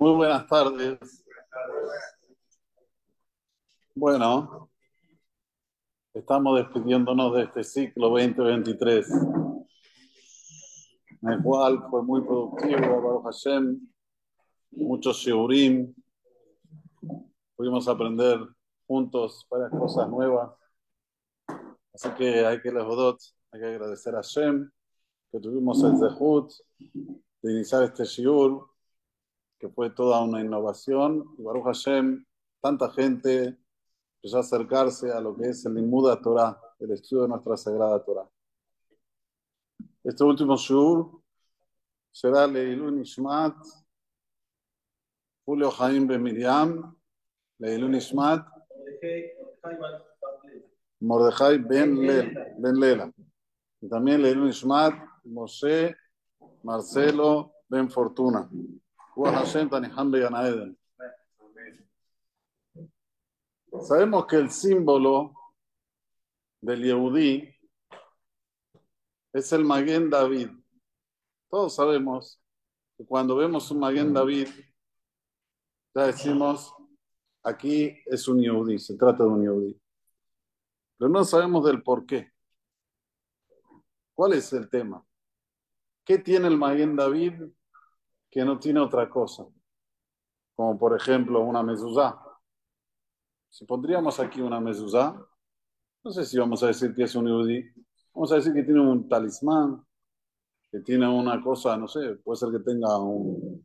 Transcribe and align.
Muy 0.00 0.12
buenas 0.12 0.46
tardes. 0.46 0.98
Bueno, 3.94 4.70
estamos 6.14 6.56
despidiéndonos 6.56 7.34
de 7.34 7.42
este 7.42 7.62
ciclo 7.62 8.08
2023, 8.08 9.10
en 11.20 11.28
el 11.28 11.42
cual 11.42 11.84
fue 11.90 12.02
muy 12.02 12.22
productivo, 12.22 13.02
Baruch 13.02 13.24
Hashem, 13.24 13.78
muchos 14.70 15.18
shiurim, 15.18 15.94
pudimos 17.54 17.86
aprender 17.86 18.40
juntos 18.86 19.46
varias 19.50 19.70
cosas 19.70 20.08
nuevas. 20.08 20.50
Así 21.92 22.08
que 22.16 22.46
hay 22.46 22.58
que 22.62 22.70
hay 22.70 23.60
que 23.60 23.66
agradecer 23.66 24.14
a 24.14 24.22
Hashem 24.22 24.70
que 25.30 25.40
tuvimos 25.40 25.84
el 25.84 25.98
zehut 25.98 26.50
de 27.42 27.52
iniciar 27.52 27.82
este 27.82 28.04
shiur 28.06 28.69
que 29.60 29.68
fue 29.68 29.90
toda 29.90 30.24
una 30.24 30.40
innovación. 30.40 31.34
Y 31.38 31.42
Baruch 31.42 31.64
Hashem, 31.64 32.24
tanta 32.60 32.90
gente 32.90 33.58
empezó 34.16 34.38
a 34.38 34.40
acercarse 34.40 35.12
a 35.12 35.20
lo 35.20 35.36
que 35.36 35.50
es 35.50 35.64
el 35.66 35.74
Limuda 35.74 36.20
Torah, 36.20 36.58
el 36.78 36.90
estudio 36.92 37.22
de 37.22 37.28
nuestra 37.28 37.56
Sagrada 37.56 38.02
Torah. 38.02 38.28
Este 40.02 40.24
último 40.24 40.56
shur 40.56 41.20
será 42.10 42.46
Leilun 42.46 43.02
Ishmat, 43.02 43.54
Julio 45.44 45.70
Jaim 45.70 46.06
Ben 46.06 46.22
Miriam, 46.22 46.96
Leilun 47.58 47.94
Ishmat, 47.94 48.46
Mordejai 51.00 51.58
Ben, 51.58 51.96
ben 52.58 52.80
Lela, 52.80 53.12
y 53.80 53.88
también 53.88 54.22
Leilun 54.22 54.48
Ishmat, 54.48 54.94
Moshe 55.24 55.94
Marcelo 56.62 57.52
Ben 57.68 57.90
Fortuna. 57.90 58.48
Sabemos 63.82 64.26
que 64.26 64.36
el 64.36 64.50
símbolo 64.50 65.34
del 66.60 66.82
Yehudí 66.82 67.56
es 69.32 69.52
el 69.52 69.64
Maguen 69.64 70.10
David. 70.10 70.50
Todos 71.48 71.74
sabemos 71.74 72.40
que 72.96 73.04
cuando 73.04 73.36
vemos 73.36 73.70
un 73.70 73.80
Maguen 73.80 74.12
David, 74.12 74.48
ya 75.94 76.06
decimos, 76.06 76.74
aquí 77.42 77.96
es 78.06 78.28
un 78.28 78.40
Yehudí, 78.40 78.78
se 78.78 78.96
trata 78.96 79.24
de 79.24 79.30
un 79.30 79.42
Yehudí. 79.42 79.80
Pero 80.98 81.08
no 81.08 81.24
sabemos 81.24 81.64
del 81.64 81.82
por 81.82 82.04
qué. 82.06 82.30
¿Cuál 84.14 84.34
es 84.34 84.52
el 84.52 84.68
tema? 84.68 85.04
¿Qué 86.04 86.18
tiene 86.18 86.48
el 86.48 86.58
Maguen 86.58 86.96
David 86.96 87.40
que 88.30 88.44
no 88.44 88.58
tiene 88.58 88.80
otra 88.80 89.08
cosa, 89.10 89.44
como 90.54 90.78
por 90.78 90.96
ejemplo 90.96 91.40
una 91.40 91.62
mezuzá. 91.62 92.18
Si 93.48 93.64
pondríamos 93.64 94.20
aquí 94.20 94.40
una 94.40 94.60
mezuzá, 94.60 95.14
no 96.04 96.10
sé 96.10 96.24
si 96.24 96.38
vamos 96.38 96.62
a 96.62 96.68
decir 96.68 96.94
que 96.94 97.02
es 97.02 97.14
un 97.14 97.26
yudí, 97.26 97.64
vamos 98.14 98.30
a 98.32 98.36
decir 98.36 98.54
que 98.54 98.62
tiene 98.62 98.80
un 98.80 99.08
talismán, 99.08 99.84
que 100.70 100.80
tiene 100.80 101.08
una 101.08 101.42
cosa, 101.42 101.76
no 101.76 101.88
sé, 101.88 102.14
puede 102.16 102.36
ser 102.36 102.50
que 102.52 102.60
tenga 102.60 102.96
un... 102.98 103.62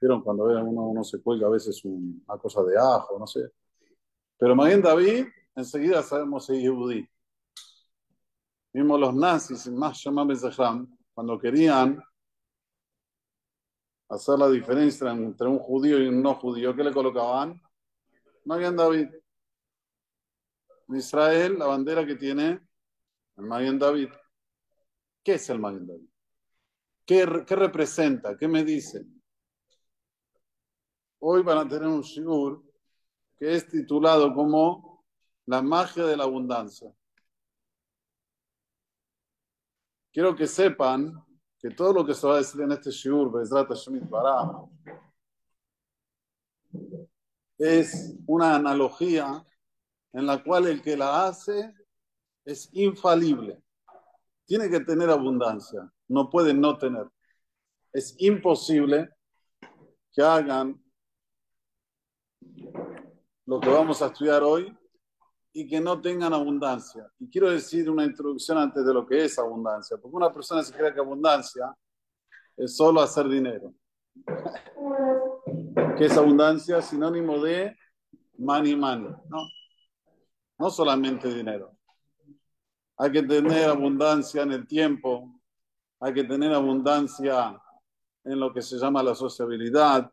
¿Vieron 0.00 0.22
cuando 0.22 0.44
uno, 0.44 0.88
uno 0.88 1.04
se 1.04 1.20
cuelga 1.22 1.46
a 1.46 1.50
veces 1.50 1.84
una 1.84 2.38
cosa 2.38 2.62
de 2.62 2.76
ajo, 2.76 3.18
no 3.18 3.26
sé? 3.26 3.52
Pero 4.36 4.56
Maguen 4.56 4.82
David, 4.82 5.26
enseguida 5.54 6.02
sabemos 6.02 6.46
si 6.46 6.56
es 6.56 6.62
yudí. 6.64 7.08
Mismo 8.72 8.98
los 8.98 9.14
nazis, 9.14 9.68
más 9.68 10.02
llamados 10.02 10.56
cuando 11.14 11.38
querían 11.38 12.02
hacer 14.12 14.38
la 14.38 14.48
diferencia 14.50 15.10
entre 15.10 15.48
un 15.48 15.58
judío 15.58 15.98
y 15.98 16.06
un 16.06 16.22
no 16.22 16.34
judío, 16.34 16.76
¿qué 16.76 16.84
le 16.84 16.92
colocaban? 16.92 17.60
Maguen 18.44 18.76
David. 18.76 19.08
En 20.88 20.96
Israel, 20.96 21.58
la 21.58 21.66
bandera 21.66 22.04
que 22.04 22.16
tiene 22.16 22.60
el 23.36 23.44
Maguen 23.44 23.78
David. 23.78 24.10
¿Qué 25.22 25.34
es 25.34 25.48
el 25.48 25.58
Maguen 25.58 25.86
David? 25.86 26.08
¿Qué, 27.06 27.24
representa? 27.24 28.36
¿Qué 28.36 28.46
me 28.46 28.64
dice? 28.64 29.04
Hoy 31.20 31.42
van 31.42 31.58
a 31.58 31.68
tener 31.68 31.88
un 31.88 32.02
shiur 32.02 32.62
que 33.38 33.54
es 33.54 33.66
titulado 33.66 34.34
como 34.34 35.06
La 35.46 35.62
magia 35.62 36.04
de 36.04 36.16
la 36.16 36.24
abundancia. 36.24 36.92
Quiero 40.12 40.36
que 40.36 40.46
sepan 40.46 41.14
que 41.62 41.70
todo 41.70 41.92
lo 41.92 42.04
que 42.04 42.12
se 42.12 42.26
va 42.26 42.34
a 42.34 42.38
decir 42.38 42.60
en 42.60 42.72
este 42.72 42.90
shiur, 42.90 43.30
es 47.56 48.16
una 48.26 48.56
analogía 48.56 49.46
en 50.12 50.26
la 50.26 50.42
cual 50.42 50.66
el 50.66 50.82
que 50.82 50.96
la 50.96 51.26
hace 51.26 51.72
es 52.44 52.68
infalible. 52.72 53.62
Tiene 54.44 54.68
que 54.68 54.80
tener 54.80 55.08
abundancia, 55.08 55.88
no 56.08 56.28
puede 56.28 56.52
no 56.52 56.76
tener. 56.76 57.08
Es 57.92 58.16
imposible 58.18 59.10
que 60.12 60.20
hagan 60.20 60.82
lo 63.46 63.60
que 63.60 63.68
vamos 63.68 64.02
a 64.02 64.06
estudiar 64.06 64.42
hoy 64.42 64.76
y 65.52 65.68
que 65.68 65.80
no 65.80 66.00
tengan 66.00 66.32
abundancia. 66.32 67.06
Y 67.18 67.28
quiero 67.28 67.50
decir 67.50 67.90
una 67.90 68.04
introducción 68.04 68.58
antes 68.58 68.84
de 68.84 68.94
lo 68.94 69.06
que 69.06 69.24
es 69.24 69.38
abundancia, 69.38 69.96
porque 69.98 70.16
una 70.16 70.32
persona 70.32 70.62
se 70.62 70.72
cree 70.72 70.94
que 70.94 71.00
abundancia 71.00 71.74
es 72.56 72.76
solo 72.76 73.00
hacer 73.00 73.28
dinero. 73.28 73.74
¿Qué 75.96 76.06
es 76.06 76.16
abundancia? 76.16 76.80
Sinónimo 76.80 77.42
de 77.42 77.76
money 78.38 78.74
money, 78.74 79.12
¿no? 79.28 79.46
No 80.58 80.70
solamente 80.70 81.32
dinero. 81.32 81.76
Hay 82.96 83.10
que 83.10 83.22
tener 83.22 83.68
abundancia 83.68 84.42
en 84.42 84.52
el 84.52 84.66
tiempo, 84.66 85.40
hay 86.00 86.14
que 86.14 86.24
tener 86.24 86.52
abundancia 86.52 87.60
en 88.24 88.38
lo 88.38 88.52
que 88.52 88.62
se 88.62 88.78
llama 88.78 89.02
la 89.02 89.14
sociabilidad, 89.14 90.10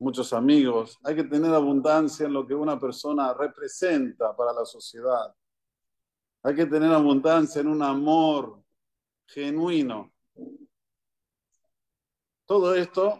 muchos 0.00 0.32
amigos, 0.32 0.98
hay 1.04 1.14
que 1.14 1.24
tener 1.24 1.52
abundancia 1.54 2.26
en 2.26 2.32
lo 2.32 2.46
que 2.46 2.54
una 2.54 2.80
persona 2.80 3.32
representa 3.34 4.34
para 4.34 4.52
la 4.52 4.64
sociedad. 4.64 5.34
Hay 6.42 6.54
que 6.54 6.66
tener 6.66 6.90
abundancia 6.90 7.60
en 7.60 7.68
un 7.68 7.82
amor 7.82 8.64
genuino. 9.26 10.12
Todo 12.46 12.74
esto 12.74 13.18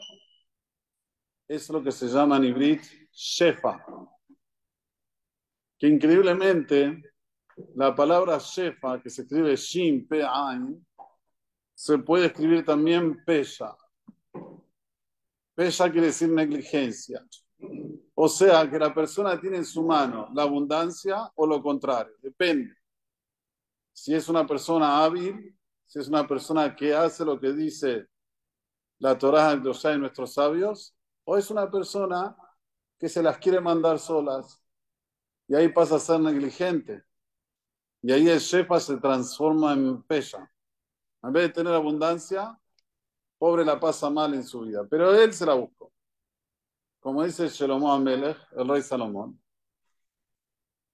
es 1.47 1.69
lo 1.69 1.83
que 1.83 1.93
se 1.93 2.09
llama 2.09 2.39
en 2.39 2.45
Ibrit 2.45 2.83
Shefa. 3.13 3.85
Que 5.79 5.87
increíblemente 5.87 7.13
la 7.75 7.95
palabra 7.95 8.39
Shefa, 8.39 9.03
que 9.03 9.11
se 9.11 9.23
escribe 9.23 9.55
Shin 9.55 10.09
Pe 10.09 10.25
se 11.75 11.99
puede 11.99 12.27
escribir 12.27 12.65
también 12.65 13.23
Pesha. 13.25 13.77
Pesha 15.61 15.93
quiere 15.93 16.07
decir 16.07 16.31
negligencia. 16.31 17.23
O 18.15 18.29
sea, 18.31 18.67
que 18.71 18.79
la 18.79 18.95
persona 18.95 19.39
tiene 19.39 19.59
en 19.59 19.67
su 19.67 19.83
mano 19.83 20.31
la 20.33 20.45
abundancia 20.45 21.31
o 21.35 21.47
lo 21.47 21.63
contrario, 21.63 22.15
depende. 22.23 22.75
Si 23.93 24.15
es 24.15 24.31
una 24.31 24.47
persona 24.47 25.05
hábil, 25.05 25.55
si 25.85 25.99
es 25.99 26.09
una 26.09 26.27
persona 26.27 26.75
que 26.75 26.95
hace 26.95 27.27
lo 27.27 27.39
que 27.39 27.53
dice 27.53 28.09
la 29.01 29.19
Torah 29.19 29.55
de 29.55 29.99
nuestros 29.99 30.33
sabios, 30.33 30.97
o 31.25 31.37
es 31.37 31.51
una 31.51 31.71
persona 31.71 32.35
que 32.99 33.11
se 33.11 33.23
las 33.23 33.37
quiere 33.37 33.61
mandar 33.61 33.99
solas 33.99 34.63
y 35.47 35.55
ahí 35.57 35.69
pasa 35.69 35.97
a 35.97 35.99
ser 35.99 36.21
negligente. 36.21 37.05
Y 38.01 38.13
ahí 38.13 38.31
el 38.31 38.39
shefa 38.39 38.81
se 38.81 38.97
transforma 38.97 39.75
en 39.75 40.03
pesha. 40.05 40.51
En 41.23 41.35
vez 41.35 41.49
de 41.49 41.53
tener 41.53 41.75
abundancia, 41.75 42.59
pobre 43.41 43.65
la 43.65 43.81
pasa 43.81 44.11
mal 44.11 44.35
en 44.35 44.45
su 44.45 44.61
vida, 44.61 44.87
pero 44.87 45.15
él 45.15 45.33
se 45.33 45.47
la 45.47 45.55
buscó. 45.55 45.91
Como 47.01 47.25
dice 47.25 47.49
Shelomo 47.49 47.91
Amelech, 47.91 48.37
el 48.53 48.69
rey 48.69 48.83
Salomón, 48.83 49.41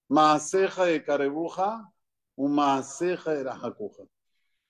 Maaseja 0.09 0.85
de 0.85 1.03
Carebuja, 1.03 1.93
un 2.37 2.55
Maaseja 2.55 3.33
de 3.33 3.43
la 3.43 3.57
Jacuja. 3.57 4.05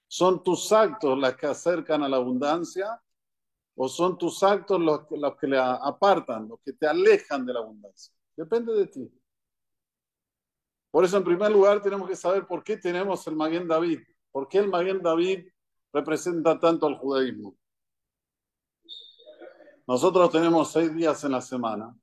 ¿Son 0.09 0.43
tus 0.43 0.73
actos 0.73 1.19
las 1.19 1.37
que 1.37 1.49
acercan 1.49 2.03
a 2.03 2.09
la 2.09 2.17
abundancia 2.17 2.99
o 3.75 3.89
son 3.91 4.17
tus 4.17 4.43
actos 4.43 4.81
los, 4.81 5.03
los 5.11 5.37
que 5.37 5.47
le 5.47 5.59
apartan, 5.59 6.49
los 6.49 6.61
que 6.61 6.73
te 6.73 6.87
alejan 6.87 7.45
de 7.45 7.53
la 7.53 7.61
abundancia? 7.61 8.15
Depende 8.35 8.73
de 8.73 8.87
ti. 8.87 9.13
Por 10.91 11.05
eso, 11.05 11.19
en 11.19 11.25
primer 11.25 11.53
lugar, 11.53 11.83
tenemos 11.83 12.09
que 12.09 12.17
saber 12.17 12.47
por 12.47 12.65
qué 12.65 12.79
tenemos 12.79 13.27
el 13.27 13.37
Maguen 13.37 13.69
David. 13.69 14.01
¿Por 14.33 14.49
qué 14.49 14.61
el 14.61 14.71
Maguen 14.71 15.03
David 15.03 15.47
representa 15.93 16.59
tanto 16.59 16.87
al 16.87 16.97
judaísmo? 16.97 17.55
Nosotros 19.87 20.31
tenemos 20.31 20.73
seis 20.73 20.95
días 20.95 21.23
en 21.25 21.33
la 21.33 21.41
semana. 21.41 21.97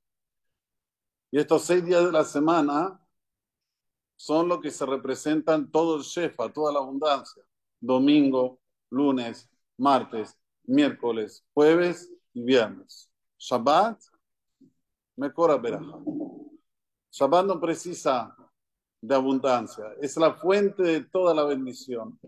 Y 1.30 1.38
estos 1.38 1.62
seis 1.62 1.84
días 1.84 2.04
de 2.04 2.12
la 2.12 2.24
semana 2.24 3.00
son 4.16 4.48
lo 4.48 4.60
que 4.60 4.70
se 4.70 4.86
representan 4.86 5.70
todo 5.70 5.96
el 5.96 6.02
Shefa, 6.02 6.52
toda 6.52 6.72
la 6.72 6.78
abundancia. 6.78 7.42
Domingo, 7.80 8.60
lunes, 8.90 9.50
martes, 9.76 10.38
miércoles, 10.64 11.44
jueves 11.52 12.10
y 12.32 12.42
viernes. 12.42 13.10
Shabbat, 13.38 14.00
Mekora 15.16 15.56
Beraja. 15.56 15.98
Shabbat 17.10 17.46
no 17.46 17.60
precisa 17.60 18.34
de 19.00 19.14
abundancia, 19.14 19.84
es 20.00 20.16
la 20.16 20.32
fuente 20.32 20.82
de 20.82 21.00
toda 21.02 21.34
la 21.34 21.44
bendición. 21.44 22.18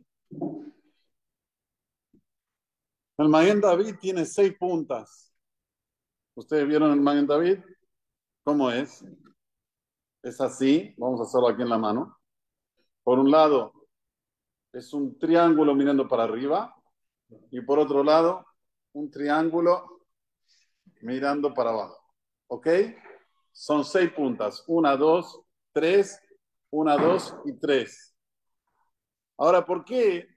El 3.18 3.28
Magen 3.30 3.62
David 3.62 3.96
tiene 3.98 4.26
seis 4.26 4.54
puntas. 4.58 5.25
¿Ustedes 6.36 6.68
vieron 6.68 6.92
el 6.92 7.00
Magen 7.00 7.26
David? 7.26 7.60
¿Cómo 8.44 8.70
es? 8.70 9.02
Es 10.22 10.38
así, 10.38 10.94
vamos 10.98 11.18
a 11.18 11.22
hacerlo 11.22 11.48
aquí 11.48 11.62
en 11.62 11.70
la 11.70 11.78
mano. 11.78 12.18
Por 13.02 13.18
un 13.18 13.30
lado, 13.30 13.72
es 14.70 14.92
un 14.92 15.18
triángulo 15.18 15.74
mirando 15.74 16.06
para 16.06 16.24
arriba 16.24 16.76
y 17.50 17.62
por 17.62 17.78
otro 17.78 18.04
lado, 18.04 18.44
un 18.92 19.10
triángulo 19.10 20.02
mirando 21.00 21.54
para 21.54 21.70
abajo. 21.70 21.98
¿Ok? 22.48 22.68
Son 23.50 23.82
seis 23.82 24.12
puntas. 24.12 24.62
Una, 24.66 24.94
dos, 24.94 25.40
tres, 25.72 26.20
una, 26.70 26.98
dos 26.98 27.34
y 27.46 27.58
tres. 27.58 28.14
Ahora, 29.38 29.64
¿por 29.64 29.86
qué 29.86 30.28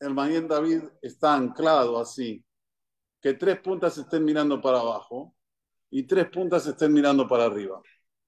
el 0.00 0.14
Maguen 0.14 0.48
David 0.48 0.84
está 1.02 1.34
anclado 1.34 2.00
así? 2.00 2.43
Que 3.24 3.32
tres 3.32 3.58
puntas 3.60 3.96
estén 3.96 4.22
mirando 4.22 4.60
para 4.60 4.80
abajo 4.80 5.34
y 5.88 6.02
tres 6.02 6.28
puntas 6.28 6.66
estén 6.66 6.92
mirando 6.92 7.26
para 7.26 7.46
arriba. 7.46 7.80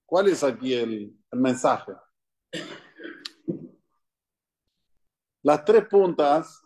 ¿Cuál 0.06 0.28
es 0.28 0.42
aquí 0.42 0.72
el, 0.72 1.14
el 1.30 1.38
mensaje? 1.38 1.92
Las 5.42 5.66
tres 5.66 5.86
puntas 5.86 6.62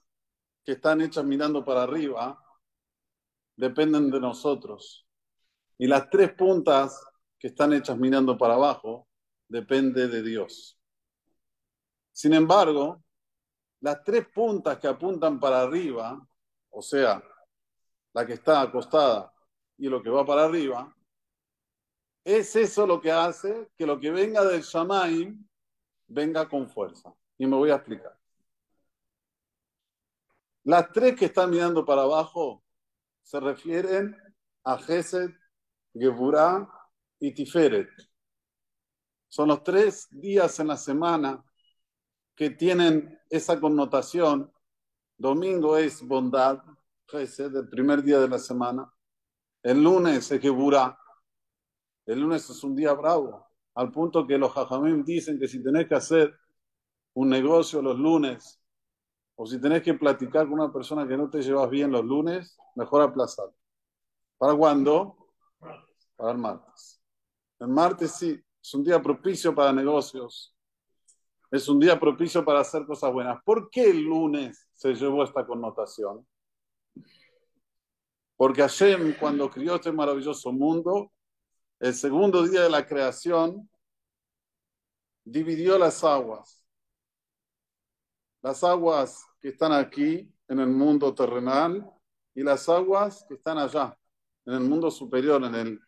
que 0.64 0.72
están 0.74 1.00
hechas 1.00 1.24
mirando 1.24 1.64
para 1.64 1.82
arriba 1.82 2.40
dependen 3.56 4.12
de 4.12 4.20
nosotros. 4.20 5.08
Y 5.76 5.88
las 5.88 6.08
tres 6.08 6.32
puntas 6.34 7.04
que 7.36 7.48
están 7.48 7.72
hechas 7.72 7.98
mirando 7.98 8.38
para 8.38 8.54
abajo 8.54 9.08
depende 9.48 10.06
de 10.06 10.22
Dios. 10.22 10.78
Sin 12.12 12.34
embargo, 12.34 13.02
las 13.80 14.04
tres 14.04 14.28
puntas 14.32 14.78
que 14.78 14.86
apuntan 14.86 15.40
para 15.40 15.62
arriba, 15.62 16.24
o 16.68 16.80
sea, 16.80 17.20
la 18.12 18.26
que 18.26 18.34
está 18.34 18.62
acostada 18.62 19.32
y 19.78 19.88
lo 19.88 20.02
que 20.02 20.10
va 20.10 20.24
para 20.24 20.44
arriba, 20.44 20.94
es 22.24 22.54
eso 22.56 22.86
lo 22.86 23.00
que 23.00 23.10
hace 23.10 23.70
que 23.76 23.86
lo 23.86 23.98
que 23.98 24.10
venga 24.10 24.44
del 24.44 24.62
Shamaim 24.62 25.46
venga 26.06 26.48
con 26.48 26.68
fuerza. 26.68 27.14
Y 27.38 27.46
me 27.46 27.56
voy 27.56 27.70
a 27.70 27.76
explicar. 27.76 28.18
Las 30.64 30.92
tres 30.92 31.16
que 31.16 31.26
están 31.26 31.50
mirando 31.50 31.84
para 31.84 32.02
abajo 32.02 32.62
se 33.22 33.40
refieren 33.40 34.16
a 34.64 34.76
Gesed, 34.76 35.30
Geburah 35.94 36.68
y 37.18 37.32
Tiferet. 37.32 37.88
Son 39.28 39.48
los 39.48 39.62
tres 39.62 40.08
días 40.10 40.58
en 40.60 40.66
la 40.66 40.76
semana 40.76 41.42
que 42.34 42.50
tienen 42.50 43.18
esa 43.30 43.58
connotación. 43.58 44.52
Domingo 45.16 45.76
es 45.76 46.02
bondad, 46.02 46.62
Gesed, 47.10 47.54
el 47.56 47.68
primer 47.68 48.02
día 48.02 48.20
de 48.20 48.28
la 48.28 48.38
semana. 48.38 48.90
El 49.62 49.82
lunes 49.82 50.30
es 50.30 50.40
Geburah. 50.40 50.96
El 52.06 52.20
lunes 52.20 52.48
es 52.48 52.64
un 52.64 52.74
día 52.74 52.92
bravo, 52.92 53.46
al 53.74 53.90
punto 53.90 54.26
que 54.26 54.38
los 54.38 54.52
jajamim 54.52 55.04
dicen 55.04 55.38
que 55.38 55.46
si 55.46 55.62
tenés 55.62 55.86
que 55.86 55.94
hacer 55.94 56.34
un 57.14 57.28
negocio 57.28 57.82
los 57.82 57.98
lunes 57.98 58.60
o 59.34 59.46
si 59.46 59.60
tenés 59.60 59.82
que 59.82 59.94
platicar 59.94 60.48
con 60.48 60.60
una 60.60 60.72
persona 60.72 61.06
que 61.06 61.16
no 61.16 61.28
te 61.28 61.42
llevas 61.42 61.68
bien 61.70 61.90
los 61.90 62.04
lunes, 62.04 62.56
mejor 62.74 63.02
aplazar. 63.02 63.46
¿Para 64.38 64.54
cuándo? 64.54 65.32
Para 66.16 66.32
el 66.32 66.38
martes. 66.38 67.00
El 67.58 67.68
martes 67.68 68.12
sí, 68.12 68.40
es 68.62 68.74
un 68.74 68.84
día 68.84 69.02
propicio 69.02 69.54
para 69.54 69.72
negocios. 69.72 70.54
Es 71.50 71.68
un 71.68 71.80
día 71.80 71.98
propicio 71.98 72.44
para 72.44 72.60
hacer 72.60 72.86
cosas 72.86 73.12
buenas. 73.12 73.42
¿Por 73.44 73.70
qué 73.70 73.90
el 73.90 74.02
lunes 74.02 74.68
se 74.74 74.94
llevó 74.94 75.24
esta 75.24 75.46
connotación? 75.46 76.26
Porque 78.40 78.62
Hashem, 78.62 79.18
cuando 79.18 79.50
crió 79.50 79.74
este 79.74 79.92
maravilloso 79.92 80.50
mundo, 80.50 81.12
el 81.78 81.92
segundo 81.92 82.42
día 82.42 82.62
de 82.62 82.70
la 82.70 82.86
creación, 82.86 83.68
dividió 85.22 85.76
las 85.76 86.02
aguas. 86.02 86.64
Las 88.40 88.64
aguas 88.64 89.26
que 89.42 89.48
están 89.48 89.72
aquí 89.72 90.34
en 90.48 90.58
el 90.58 90.68
mundo 90.68 91.14
terrenal 91.14 91.86
y 92.34 92.42
las 92.42 92.66
aguas 92.70 93.26
que 93.28 93.34
están 93.34 93.58
allá, 93.58 93.94
en 94.46 94.54
el 94.54 94.60
mundo 94.60 94.90
superior, 94.90 95.44
en 95.44 95.54
el, 95.54 95.80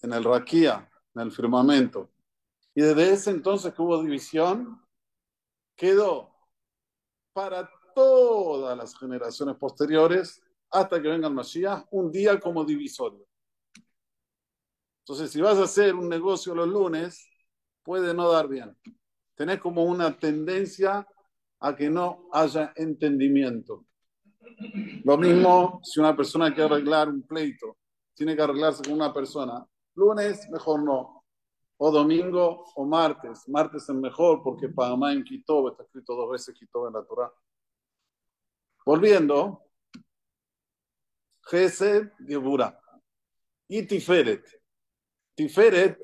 en 0.00 0.12
el 0.14 0.24
raquía, 0.24 0.90
en 1.14 1.20
el 1.20 1.30
firmamento. 1.30 2.10
Y 2.74 2.80
desde 2.80 3.12
ese 3.12 3.30
entonces 3.32 3.74
que 3.74 3.82
hubo 3.82 4.02
división, 4.02 4.82
quedó 5.76 6.34
para 7.34 7.70
todas 7.94 8.78
las 8.78 8.98
generaciones 8.98 9.56
posteriores, 9.56 10.42
hasta 10.72 11.00
que 11.00 11.08
venga 11.08 11.28
el 11.28 11.34
Mashiach, 11.34 11.86
un 11.90 12.10
día 12.10 12.40
como 12.40 12.64
divisorio. 12.64 13.26
Entonces, 15.00 15.30
si 15.30 15.40
vas 15.40 15.58
a 15.58 15.64
hacer 15.64 15.94
un 15.94 16.08
negocio 16.08 16.54
los 16.54 16.68
lunes, 16.68 17.28
puede 17.82 18.14
no 18.14 18.30
dar 18.30 18.48
bien. 18.48 18.76
Tenés 19.34 19.60
como 19.60 19.84
una 19.84 20.16
tendencia 20.18 21.06
a 21.60 21.76
que 21.76 21.90
no 21.90 22.28
haya 22.32 22.72
entendimiento. 22.76 23.84
Lo 25.04 25.16
mismo 25.18 25.80
si 25.82 26.00
una 26.00 26.16
persona 26.16 26.54
quiere 26.54 26.74
arreglar 26.74 27.08
un 27.08 27.22
pleito, 27.22 27.76
tiene 28.14 28.36
que 28.36 28.42
arreglarse 28.42 28.82
con 28.82 28.94
una 28.94 29.12
persona. 29.12 29.66
Lunes, 29.94 30.48
mejor 30.50 30.82
no. 30.82 31.24
O 31.78 31.90
domingo 31.90 32.64
o 32.76 32.84
martes. 32.84 33.48
Martes 33.48 33.88
es 33.88 33.94
mejor 33.94 34.42
porque 34.42 34.68
Panamá 34.68 35.12
en 35.12 35.24
Quito 35.24 35.68
está 35.70 35.82
escrito 35.82 36.14
dos 36.14 36.30
veces 36.30 36.54
Quito 36.54 36.86
en 36.86 36.94
la 36.94 37.04
Torah. 37.04 37.32
Volviendo, 38.86 39.62
Gesed 41.42 42.10
Gebura 42.26 42.78
y 43.68 43.82
Tiferet. 43.86 44.44
Tiferet 45.34 45.98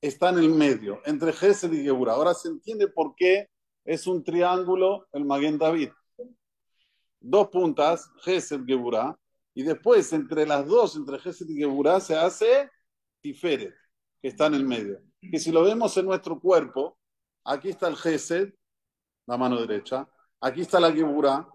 está 0.00 0.30
en 0.30 0.38
el 0.38 0.50
medio, 0.50 1.00
entre 1.04 1.32
Gesed 1.32 1.72
y 1.72 1.82
Gebura. 1.82 2.14
Ahora 2.14 2.34
se 2.34 2.48
entiende 2.48 2.88
por 2.88 3.14
qué 3.14 3.48
es 3.84 4.06
un 4.06 4.24
triángulo 4.24 5.06
el 5.12 5.24
Maguen 5.24 5.58
David. 5.58 5.90
Dos 7.20 7.48
puntas, 7.48 8.10
Gesed 8.22 8.64
Geburah, 8.66 9.18
y 9.54 9.62
después 9.62 10.12
entre 10.12 10.46
las 10.46 10.66
dos, 10.66 10.96
entre 10.96 11.18
Gesed 11.18 11.48
y 11.48 11.56
Geburah, 11.56 12.00
se 12.00 12.16
hace 12.16 12.70
Tiferet, 13.20 13.74
que 14.20 14.28
está 14.28 14.46
en 14.46 14.54
el 14.54 14.64
medio. 14.64 15.00
Que 15.20 15.38
si 15.38 15.52
lo 15.52 15.62
vemos 15.62 15.96
en 15.96 16.06
nuestro 16.06 16.40
cuerpo, 16.40 16.98
aquí 17.44 17.70
está 17.70 17.88
el 17.88 17.96
Gesed, 17.96 18.52
la 19.26 19.38
mano 19.38 19.60
derecha, 19.60 20.08
aquí 20.40 20.62
está 20.62 20.80
la 20.80 20.92
Geburah, 20.92 21.48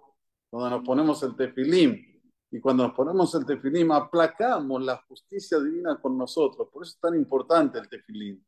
donde 0.52 0.70
nos 0.70 0.84
ponemos 0.84 1.22
el 1.24 1.36
tefilim. 1.36 2.09
Y 2.52 2.60
cuando 2.60 2.84
nos 2.84 2.96
ponemos 2.96 3.34
el 3.36 3.46
tefilim, 3.46 3.92
aplacamos 3.92 4.84
la 4.84 4.98
justicia 5.08 5.60
divina 5.60 6.00
con 6.02 6.18
nosotros. 6.18 6.68
Por 6.72 6.84
eso 6.84 6.94
es 6.94 7.00
tan 7.00 7.16
importante 7.16 7.78
el 7.80 7.88
tefilim. 7.88 8.44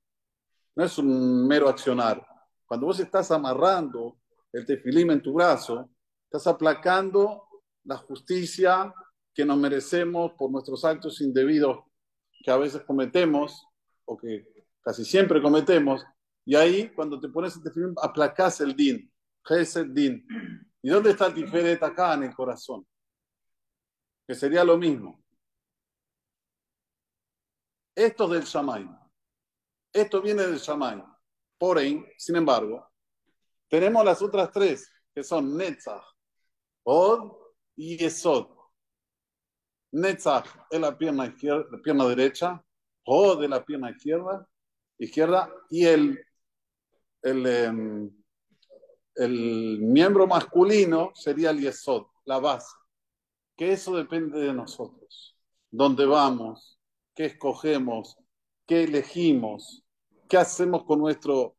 No 0.75 0.83
es 0.83 0.97
un 0.97 1.47
mero 1.47 1.69
accionar 1.69 2.25
cuando 2.71 2.87
vos 2.87 3.01
estás 3.01 3.29
amarrando 3.31 4.17
el 4.53 4.65
tefilim 4.65 5.11
en 5.11 5.21
tu 5.21 5.33
brazo, 5.33 5.89
estás 6.23 6.47
aplacando 6.47 7.43
la 7.83 7.97
justicia 7.97 8.93
que 9.33 9.43
nos 9.43 9.57
merecemos 9.57 10.31
por 10.37 10.49
nuestros 10.49 10.85
actos 10.85 11.19
indebidos 11.19 11.79
que 12.41 12.49
a 12.49 12.55
veces 12.55 12.83
cometemos 12.83 13.67
o 14.05 14.15
que 14.15 14.47
casi 14.79 15.03
siempre 15.03 15.41
cometemos. 15.41 16.05
Y 16.45 16.55
ahí, 16.55 16.87
cuando 16.95 17.19
te 17.19 17.27
pones 17.27 17.57
el 17.57 17.63
tefilim, 17.63 17.93
aplacás 18.01 18.61
el 18.61 18.73
din, 18.73 19.11
el 19.49 19.93
din. 19.93 20.25
¿Y 20.81 20.89
dónde 20.91 21.09
está 21.09 21.25
el 21.25 21.33
tiferet 21.33 21.83
acá 21.83 22.13
en 22.13 22.23
el 22.23 22.33
corazón? 22.33 22.87
Que 24.31 24.35
sería 24.35 24.63
lo 24.63 24.77
mismo. 24.77 25.21
Esto 27.93 28.23
es 28.23 28.29
del 28.29 28.43
Shamay. 28.43 28.89
Esto 29.91 30.21
viene 30.21 30.43
del 30.43 30.57
Shamay. 30.57 31.03
Por 31.57 31.77
ahí, 31.77 32.01
sin 32.17 32.37
embargo, 32.37 32.89
tenemos 33.67 34.05
las 34.05 34.21
otras 34.21 34.49
tres, 34.49 34.89
que 35.13 35.21
son 35.21 35.57
Netzach, 35.57 36.05
Od 36.83 37.29
y 37.75 38.01
Esod. 38.05 38.47
Netzach 39.91 40.47
es 40.69 40.79
la 40.79 40.97
pierna, 40.97 41.25
izquierda, 41.25 41.65
la 41.69 41.81
pierna 41.81 42.07
derecha, 42.07 42.63
Od 43.03 43.43
es 43.43 43.49
la 43.49 43.65
pierna 43.65 43.91
izquierda, 43.91 44.47
izquierda 44.97 45.53
y 45.69 45.85
el, 45.87 46.25
el, 47.21 47.45
em, 47.45 48.23
el 49.13 49.79
miembro 49.81 50.25
masculino 50.25 51.11
sería 51.15 51.49
el 51.49 51.59
Yesod, 51.59 52.05
la 52.23 52.39
base. 52.39 52.80
Que 53.61 53.73
eso 53.73 53.95
depende 53.95 54.39
de 54.39 54.55
nosotros. 54.55 55.37
Dónde 55.69 56.07
vamos, 56.07 56.79
qué 57.13 57.25
escogemos, 57.25 58.17
qué 58.65 58.85
elegimos, 58.85 59.83
qué 60.27 60.37
hacemos 60.37 60.83
con 60.83 60.97
nuestro 60.97 61.57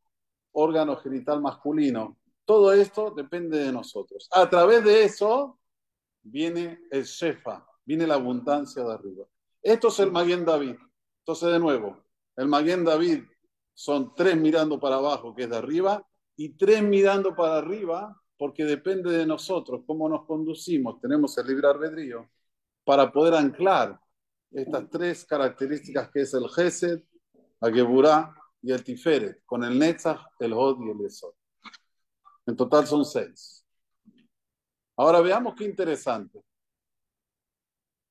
órgano 0.51 0.97
genital 0.97 1.41
masculino. 1.41 2.17
Todo 2.43 2.73
esto 2.73 3.11
depende 3.11 3.57
de 3.57 3.71
nosotros. 3.71 4.27
A 4.33 4.49
través 4.49 4.83
de 4.83 5.05
eso 5.05 5.57
viene 6.21 6.81
el 6.91 7.05
shefa, 7.05 7.65
viene 7.85 8.05
la 8.05 8.15
abundancia 8.15 8.83
de 8.83 8.93
arriba. 8.95 9.25
Esto 9.61 9.87
es 9.87 9.99
el 9.99 10.11
Maguen 10.11 10.43
David. 10.43 10.75
Entonces, 11.19 11.53
de 11.53 11.59
nuevo, 11.59 12.03
el 12.35 12.49
Maguen 12.49 12.83
David 12.83 13.23
son 13.73 14.13
tres 14.13 14.35
mirando 14.35 14.77
para 14.77 14.97
abajo, 14.97 15.33
que 15.33 15.43
es 15.43 15.49
de 15.49 15.55
arriba, 15.55 16.05
y 16.35 16.49
tres 16.57 16.83
mirando 16.83 17.33
para 17.33 17.59
arriba, 17.59 18.21
porque 18.43 18.65
depende 18.65 19.09
de 19.09 19.25
nosotros 19.25 19.83
cómo 19.87 20.09
nos 20.09 20.25
conducimos. 20.25 20.99
Tenemos 20.99 21.37
el 21.37 21.47
libre 21.47 21.65
albedrío 21.65 22.29
para 22.83 23.09
poder 23.09 23.35
anclar 23.35 23.97
estas 24.51 24.89
tres 24.89 25.23
características 25.23 26.11
que 26.11 26.23
es 26.23 26.33
el 26.33 26.49
Gesed, 26.49 27.03
la 27.61 27.71
Geburah 27.71 28.35
y 28.61 28.73
el 28.73 28.83
Tiferet, 28.83 29.45
con 29.45 29.63
el 29.63 29.79
Netzach, 29.79 30.19
el 30.39 30.51
Hod 30.51 30.81
y 30.81 30.91
el 30.91 31.05
Esod. 31.05 31.31
En 32.45 32.57
total 32.57 32.85
son 32.85 33.05
seis. 33.05 33.65
Ahora 34.97 35.21
veamos 35.21 35.55
qué 35.55 35.63
interesante. 35.63 36.43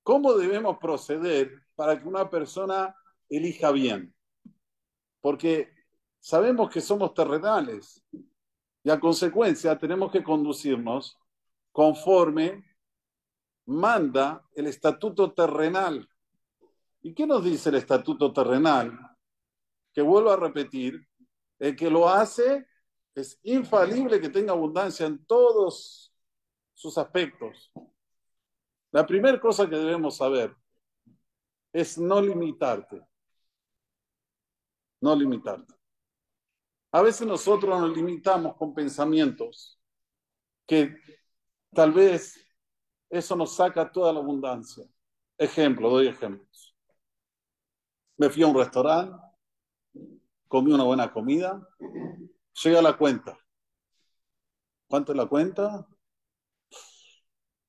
¿Cómo 0.03 0.33
debemos 0.33 0.79
proceder 0.79 1.53
para 1.75 2.01
que 2.01 2.09
una 2.09 2.31
persona 2.31 2.97
elija 3.29 3.71
bien? 3.71 4.15
Porque 5.21 5.69
sabemos 6.21 6.71
que 6.71 6.81
somos 6.81 7.13
terrenales 7.13 8.03
y 8.85 8.91
a 8.91 8.99
consecuencia 8.99 9.79
tenemos 9.79 10.11
que 10.11 10.23
conducirnos 10.23 11.19
conforme 11.71 12.65
manda 13.67 14.47
el 14.55 14.67
estatuto 14.67 15.33
terrenal. 15.33 16.09
¿Y 17.03 17.15
qué 17.15 17.27
nos 17.27 17.45
dice 17.45 17.69
el 17.69 17.77
estatuto 17.77 18.33
terrenal? 18.33 18.99
Que 19.93 20.03
vuelvo 20.03 20.31
a 20.31 20.37
repetir, 20.37 21.07
el 21.59 21.77
que 21.77 21.91
lo 21.91 22.09
hace 22.09 22.67
es 23.15 23.39
infalible 23.43 24.21
que 24.21 24.31
tenga 24.31 24.53
abundancia 24.53 25.07
en 25.07 25.25
todos 25.27 26.13
sus 26.75 26.99
aspectos. 26.99 27.71
La 28.91 29.07
primera 29.07 29.41
cosa 29.41 29.69
que 29.69 29.77
debemos 29.77 30.17
saber 30.17 30.55
es 31.73 31.99
no 31.99 32.21
limitarte. 32.21 33.01
No 35.01 35.15
limitarte. 35.17 35.75
A 36.93 37.01
veces 37.01 37.27
nosotros 37.27 37.81
nos 37.81 37.97
limitamos 37.97 38.55
con 38.57 38.75
pensamientos 38.75 39.81
que 40.67 40.95
tal 41.73 41.93
vez 41.93 42.47
eso 43.09 43.35
nos 43.35 43.57
saca 43.57 43.91
toda 43.91 44.13
la 44.13 44.21
abundancia. 44.21 44.85
Ejemplo, 45.39 45.89
doy 45.89 46.09
ejemplos. 46.09 46.77
Me 48.19 48.29
fui 48.29 48.43
a 48.43 48.47
un 48.47 48.57
restaurante, 48.57 49.17
comí 50.49 50.71
una 50.73 50.85
buena 50.85 51.11
comida, 51.11 51.67
llega 52.63 52.83
la 52.83 52.97
cuenta. 52.97 53.39
¿Cuánto 54.87 55.13
es 55.13 55.19
la 55.19 55.27
cuenta? 55.27 55.89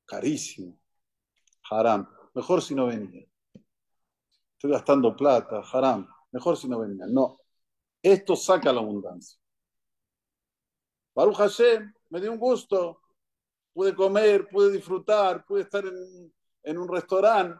Carísimo. 0.06 0.78
Haram. 1.72 2.10
Mejor 2.34 2.62
si 2.62 2.76
no 2.76 2.88
venía. 2.88 3.26
Estoy 4.54 4.72
gastando 4.72 5.16
plata, 5.16 5.62
haram. 5.72 6.08
Mejor 6.32 6.58
si 6.58 6.68
no 6.68 6.80
venía. 6.80 7.06
No. 7.08 7.43
Esto 8.04 8.36
saca 8.36 8.74
la 8.74 8.82
abundancia. 8.82 9.40
Baruch 11.16 11.38
Hashem, 11.38 11.94
me 12.10 12.20
dio 12.20 12.34
un 12.34 12.38
gusto. 12.38 13.00
Pude 13.74 13.96
comer, 13.96 14.48
pude 14.50 14.72
disfrutar, 14.72 15.46
pude 15.46 15.62
estar 15.62 15.84
en, 16.64 16.78
un 16.78 16.88
restaurante. 16.88 17.60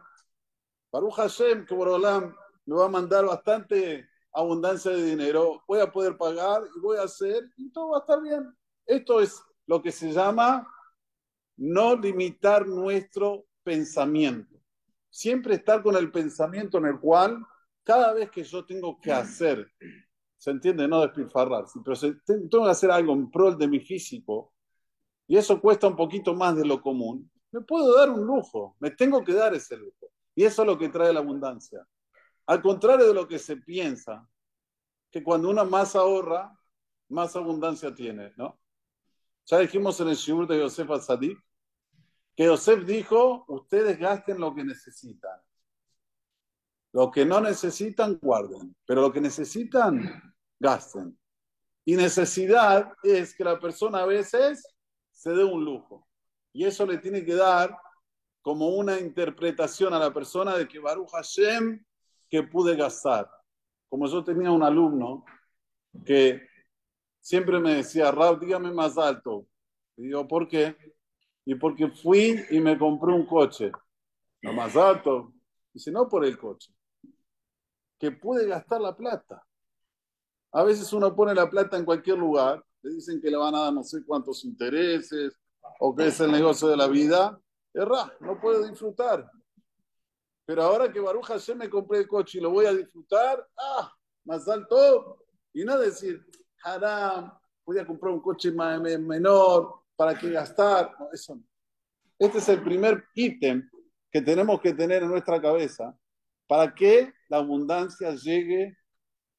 Baruch 0.92 1.14
Hashem, 1.14 1.64
que 1.64 1.74
Borolam 1.74 2.36
me 2.66 2.76
va 2.76 2.84
a 2.84 2.90
mandar 2.90 3.24
bastante 3.24 4.06
abundancia 4.32 4.90
de 4.90 5.02
dinero. 5.02 5.62
Voy 5.66 5.80
a 5.80 5.90
poder 5.90 6.18
pagar 6.18 6.62
y 6.76 6.80
voy 6.80 6.98
a 6.98 7.04
hacer 7.04 7.50
y 7.56 7.72
todo 7.72 7.90
va 7.90 7.98
a 7.98 8.00
estar 8.00 8.20
bien. 8.20 8.54
Esto 8.86 9.20
es 9.20 9.42
lo 9.66 9.82
que 9.82 9.90
se 9.90 10.12
llama 10.12 10.68
no 11.56 11.96
limitar 11.96 12.66
nuestro 12.66 13.46
pensamiento. 13.62 14.60
Siempre 15.08 15.54
estar 15.54 15.82
con 15.82 15.96
el 15.96 16.10
pensamiento 16.10 16.78
en 16.78 16.86
el 16.86 17.00
cual 17.00 17.44
cada 17.82 18.12
vez 18.12 18.30
que 18.30 18.42
yo 18.42 18.64
tengo 18.64 18.98
que 19.00 19.12
hacer, 19.12 19.70
se 20.44 20.50
entiende, 20.50 20.86
no 20.86 21.00
despilfarrar, 21.00 21.64
pero 21.82 21.98
tengo 22.26 22.64
que 22.66 22.70
hacer 22.70 22.90
algo 22.90 23.14
en 23.14 23.30
pro 23.30 23.56
de 23.56 23.66
mi 23.66 23.80
físico, 23.80 24.52
y 25.26 25.38
eso 25.38 25.58
cuesta 25.58 25.86
un 25.86 25.96
poquito 25.96 26.34
más 26.34 26.54
de 26.54 26.66
lo 26.66 26.82
común, 26.82 27.30
me 27.50 27.62
puedo 27.62 27.96
dar 27.96 28.10
un 28.10 28.26
lujo, 28.26 28.76
me 28.78 28.90
tengo 28.90 29.24
que 29.24 29.32
dar 29.32 29.54
ese 29.54 29.74
lujo. 29.78 30.10
Y 30.34 30.44
eso 30.44 30.60
es 30.60 30.68
lo 30.68 30.76
que 30.76 30.90
trae 30.90 31.14
la 31.14 31.20
abundancia. 31.20 31.86
Al 32.44 32.60
contrario 32.60 33.08
de 33.08 33.14
lo 33.14 33.26
que 33.26 33.38
se 33.38 33.56
piensa, 33.56 34.28
que 35.10 35.24
cuando 35.24 35.48
uno 35.48 35.64
más 35.64 35.96
ahorra, 35.96 36.54
más 37.08 37.34
abundancia 37.36 37.94
tiene, 37.94 38.34
¿no? 38.36 38.60
Ya 39.46 39.60
dijimos 39.60 39.98
en 40.00 40.08
el 40.08 40.16
Shibur 40.16 40.46
de 40.46 40.58
Yosef 40.58 40.90
Azadik 40.90 41.38
que 42.36 42.44
Yosef 42.44 42.84
dijo, 42.84 43.46
ustedes 43.48 43.98
gasten 43.98 44.38
lo 44.38 44.54
que 44.54 44.62
necesitan. 44.62 45.40
Lo 46.92 47.10
que 47.10 47.24
no 47.24 47.40
necesitan, 47.40 48.18
guarden. 48.20 48.76
Pero 48.84 49.00
lo 49.00 49.10
que 49.10 49.22
necesitan, 49.22 50.33
Y 51.84 51.96
necesidad 51.96 52.92
es 53.02 53.34
que 53.34 53.44
la 53.44 53.58
persona 53.58 54.00
a 54.00 54.06
veces 54.06 54.66
se 55.12 55.30
dé 55.30 55.44
un 55.44 55.64
lujo. 55.64 56.06
Y 56.52 56.64
eso 56.64 56.86
le 56.86 56.98
tiene 56.98 57.24
que 57.24 57.34
dar 57.34 57.76
como 58.40 58.68
una 58.68 58.98
interpretación 58.98 59.92
a 59.94 59.98
la 59.98 60.12
persona 60.12 60.56
de 60.56 60.68
que 60.68 60.78
Baruch 60.78 61.10
Hashem 61.10 61.84
que 62.28 62.42
pude 62.42 62.76
gastar. 62.76 63.30
Como 63.88 64.06
yo 64.06 64.24
tenía 64.24 64.50
un 64.50 64.62
alumno 64.62 65.24
que 66.04 66.46
siempre 67.20 67.58
me 67.58 67.74
decía, 67.74 68.10
Rab, 68.10 68.40
dígame 68.40 68.72
más 68.72 68.98
alto. 68.98 69.46
Y 69.96 70.04
digo, 70.04 70.26
¿por 70.26 70.48
qué? 70.48 70.76
y 71.44 71.54
porque 71.54 71.88
fui 71.88 72.42
y 72.50 72.60
me 72.60 72.78
compré 72.78 73.12
un 73.12 73.26
coche, 73.26 73.70
lo 74.40 74.52
más 74.52 74.74
alto, 74.76 75.32
dice, 75.72 75.90
no 75.90 76.08
por 76.08 76.24
el 76.24 76.38
coche, 76.38 76.72
que 77.98 78.12
pude 78.12 78.46
gastar 78.46 78.80
la 78.80 78.96
plata. 78.96 79.46
A 80.54 80.62
veces 80.62 80.92
uno 80.92 81.14
pone 81.14 81.34
la 81.34 81.50
plata 81.50 81.76
en 81.76 81.84
cualquier 81.84 82.16
lugar, 82.16 82.64
le 82.82 82.94
dicen 82.94 83.20
que 83.20 83.28
le 83.28 83.36
van 83.36 83.54
a 83.56 83.62
dar 83.62 83.72
no 83.72 83.82
sé 83.82 84.04
cuántos 84.06 84.44
intereses 84.44 85.36
o 85.80 85.94
que 85.94 86.06
es 86.06 86.20
el 86.20 86.30
negocio 86.30 86.68
de 86.68 86.76
la 86.76 86.86
vida, 86.86 87.36
erra, 87.72 88.14
no 88.20 88.40
puedo 88.40 88.64
disfrutar. 88.64 89.28
Pero 90.46 90.62
ahora 90.62 90.92
que 90.92 91.00
Baruja 91.00 91.38
ya 91.38 91.54
me 91.56 91.68
compré 91.68 91.98
el 91.98 92.08
coche 92.08 92.38
y 92.38 92.40
lo 92.40 92.50
voy 92.50 92.66
a 92.66 92.72
disfrutar, 92.72 93.44
ah, 93.58 93.92
más 94.24 94.46
alto, 94.46 95.24
y 95.52 95.64
no 95.64 95.76
decir, 95.76 96.24
haram, 96.62 97.36
voy 97.66 97.78
a 97.78 97.86
comprar 97.86 98.12
un 98.12 98.20
coche 98.20 98.52
menor, 98.52 99.82
¿Para 99.96 100.18
qué 100.18 100.30
gastar? 100.30 100.92
No, 100.98 101.08
eso 101.12 101.36
no. 101.36 101.42
Este 102.18 102.38
es 102.38 102.48
el 102.48 102.62
primer 102.62 103.04
ítem 103.14 103.68
que 104.10 104.22
tenemos 104.22 104.60
que 104.60 104.72
tener 104.72 105.02
en 105.02 105.08
nuestra 105.08 105.40
cabeza 105.40 105.96
para 106.46 106.72
que 106.74 107.12
la 107.28 107.38
abundancia 107.38 108.14
llegue 108.14 108.76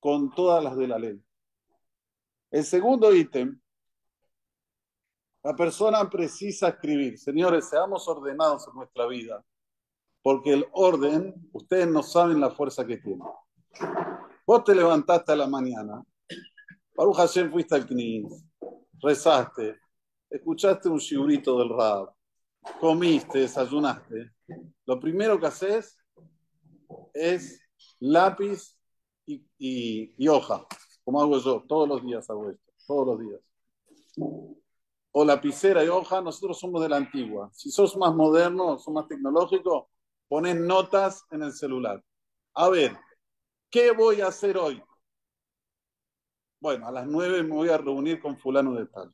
con 0.05 0.29
todas 0.29 0.63
las 0.63 0.77
de 0.77 0.87
la 0.87 0.99
ley. 0.99 1.19
El 2.51 2.63
segundo 2.63 3.11
ítem, 3.11 3.59
la 5.41 5.55
persona 5.55 6.07
precisa 6.07 6.67
escribir. 6.67 7.17
Señores, 7.17 7.67
seamos 7.69 8.07
ordenados 8.07 8.67
en 8.67 8.75
nuestra 8.75 9.07
vida, 9.07 9.43
porque 10.21 10.53
el 10.53 10.67
orden, 10.73 11.33
ustedes 11.53 11.87
no 11.87 12.03
saben 12.03 12.39
la 12.39 12.51
fuerza 12.51 12.85
que 12.85 12.97
tiene. 12.97 13.23
Vos 14.45 14.63
te 14.63 14.75
levantaste 14.75 15.31
a 15.31 15.37
la 15.37 15.47
mañana, 15.47 16.03
Baruch 16.95 17.15
Hashem 17.15 17.51
fuiste 17.51 17.73
al 17.73 17.87
CNIS, 17.87 18.45
rezaste, 19.01 19.79
escuchaste 20.29 20.87
un 20.87 20.99
shiurito 20.99 21.57
del 21.57 21.69
rab, 21.69 22.13
comiste, 22.79 23.39
desayunaste, 23.39 24.33
lo 24.85 24.99
primero 24.99 25.39
que 25.39 25.47
haces 25.47 25.97
es 27.11 27.59
lápiz 27.99 28.74
y, 29.25 30.27
hoja, 30.27 30.65
como 31.03 31.21
hago 31.21 31.39
yo, 31.39 31.63
todos 31.67 31.87
los 31.87 32.03
días 32.03 32.29
hago 32.29 32.49
esto, 32.49 32.73
todos 32.85 33.07
los 33.07 33.19
días. 33.19 33.41
O 35.11 35.23
lapicera 35.25 35.83
y 35.83 35.87
hoja, 35.87 36.21
nosotros 36.21 36.59
somos 36.59 36.81
de 36.81 36.89
la 36.89 36.97
antigua. 36.97 37.49
Si 37.53 37.71
sos 37.71 37.95
más 37.97 38.13
moderno, 38.13 38.77
sos 38.77 38.93
más 38.93 39.07
tecnológico, 39.07 39.89
pones 40.27 40.55
notas 40.55 41.23
en 41.31 41.43
el 41.43 41.53
celular. 41.53 42.03
A 42.53 42.69
ver, 42.69 42.97
¿qué 43.69 43.91
voy 43.91 44.21
a 44.21 44.27
hacer 44.27 44.57
hoy? 44.57 44.81
Bueno, 46.59 46.87
a 46.87 46.91
las 46.91 47.07
nueve 47.07 47.43
me 47.43 47.55
voy 47.55 47.69
a 47.69 47.77
reunir 47.77 48.19
con 48.21 48.37
fulano 48.37 48.73
de 48.73 48.87
tal 48.87 49.13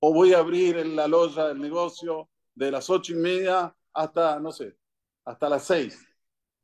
o 0.00 0.12
voy 0.12 0.34
a 0.34 0.38
abrir 0.38 0.78
en 0.78 0.96
la 0.96 1.06
loya 1.06 1.50
el 1.50 1.60
negocio 1.60 2.28
de 2.54 2.70
las 2.70 2.90
ocho 2.90 3.12
y 3.12 3.16
media 3.16 3.74
hasta, 3.92 4.40
no 4.40 4.50
sé, 4.50 4.76
hasta 5.24 5.48
las 5.48 5.64
seis. 5.64 6.06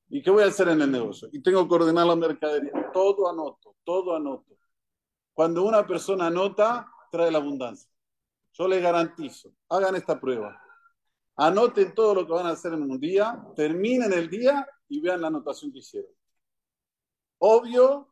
¿Y 0.08 0.22
qué 0.22 0.30
voy 0.30 0.44
a 0.44 0.46
hacer 0.46 0.68
en 0.68 0.80
el 0.82 0.90
negocio? 0.90 1.28
Y 1.32 1.42
tengo 1.42 1.66
que 1.68 1.74
ordenar 1.74 2.06
la 2.06 2.16
mercadería. 2.16 2.90
Todo 2.92 3.28
anoto, 3.28 3.76
todo 3.84 4.14
anoto. 4.14 4.56
Cuando 5.32 5.64
una 5.64 5.86
persona 5.86 6.26
anota, 6.26 6.90
trae 7.10 7.30
la 7.30 7.38
abundancia. 7.38 7.90
Yo 8.52 8.68
les 8.68 8.82
garantizo, 8.82 9.52
hagan 9.68 9.96
esta 9.96 10.18
prueba. 10.18 10.60
Anoten 11.36 11.94
todo 11.94 12.14
lo 12.14 12.26
que 12.26 12.32
van 12.32 12.46
a 12.46 12.50
hacer 12.50 12.72
en 12.72 12.82
un 12.82 12.98
día, 12.98 13.44
terminen 13.54 14.12
el 14.12 14.30
día 14.30 14.66
y 14.88 15.00
vean 15.00 15.20
la 15.20 15.26
anotación 15.26 15.70
que 15.72 15.80
hicieron. 15.80 16.10
Obvio 17.38 18.08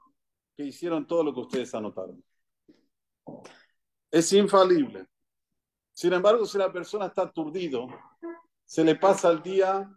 que 0.55 0.65
hicieron 0.65 1.07
todo 1.07 1.25
lo 1.25 1.33
que 1.33 1.41
ustedes 1.41 1.75
anotaron. 1.75 2.23
Es 4.11 4.33
infalible. 4.35 5.07
Sin 5.93 6.13
embargo, 6.13 6.45
si 6.45 6.59
la 6.59 6.71
persona 6.71 7.07
está 7.07 7.23
aturdido, 7.23 7.87
se 8.65 8.85
le 8.85 8.97
pasa 8.97 9.31
el 9.31 9.43
día 9.43 9.91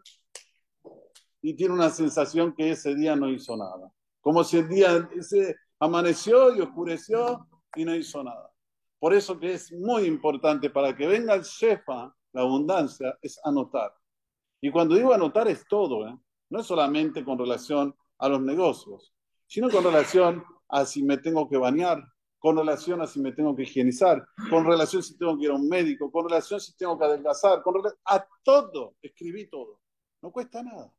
y 1.42 1.54
tiene 1.56 1.74
una 1.74 1.90
sensación 1.90 2.54
que 2.54 2.72
ese 2.72 2.96
día 2.96 3.16
no 3.16 3.30
hizo 3.30 3.56
nada. 3.56 3.92
Como 4.22 4.44
si 4.44 4.58
el 4.58 4.68
día 4.68 5.10
se 5.22 5.56
amaneció 5.80 6.56
y 6.56 6.62
oscureció 6.62 7.48
y 7.76 7.86
no 7.86 7.96
hizo 7.96 8.24
nada. 8.24 8.52
Por 9.00 9.14
eso 9.14 9.40
que 9.40 9.54
es 9.54 9.72
muy 9.72 10.06
importante 10.06 10.70
para 10.70 10.96
que 10.96 11.06
venga 11.06 11.36
el 11.36 11.44
shefa, 11.44 12.14
la 12.34 12.42
abundancia, 12.42 13.18
es 13.22 13.40
anotar. 13.44 13.94
Y 14.60 14.72
cuando 14.72 14.96
digo 14.96 15.14
anotar 15.14 15.48
es 15.48 15.68
todo, 15.68 16.08
¿eh? 16.08 16.18
no 16.50 16.60
es 16.60 16.66
solamente 16.66 17.24
con 17.24 17.38
relación 17.38 17.96
a 18.18 18.30
los 18.30 18.42
negocios, 18.42 19.14
sino 19.46 19.70
con 19.70 19.84
relación 19.84 20.44
a 20.70 20.86
si 20.86 21.04
me 21.04 21.18
tengo 21.18 21.48
que 21.48 21.58
bañar, 21.58 22.04
con 22.40 22.58
relación 22.58 23.02
a 23.02 23.08
si 23.08 23.20
me 23.20 23.32
tengo 23.32 23.56
que 23.56 23.64
higienizar, 23.64 24.26
con 24.50 24.66
relación 24.66 25.02
a 25.02 25.04
si 25.04 25.18
tengo 25.18 25.38
que 25.38 25.46
ir 25.46 25.52
a 25.52 25.56
un 25.56 25.68
médico, 25.68 26.12
con 26.12 26.28
relación 26.28 26.58
a 26.58 26.62
si 26.62 26.76
tengo 26.76 26.98
que 26.98 27.06
adelgazar, 27.06 27.62
con 27.62 27.76
relación 27.76 28.02
a 28.06 28.28
todo, 28.44 28.96
escribí 29.02 29.48
todo. 29.48 29.80
No 30.22 30.32
cuesta 30.32 30.64
nada, 30.64 30.92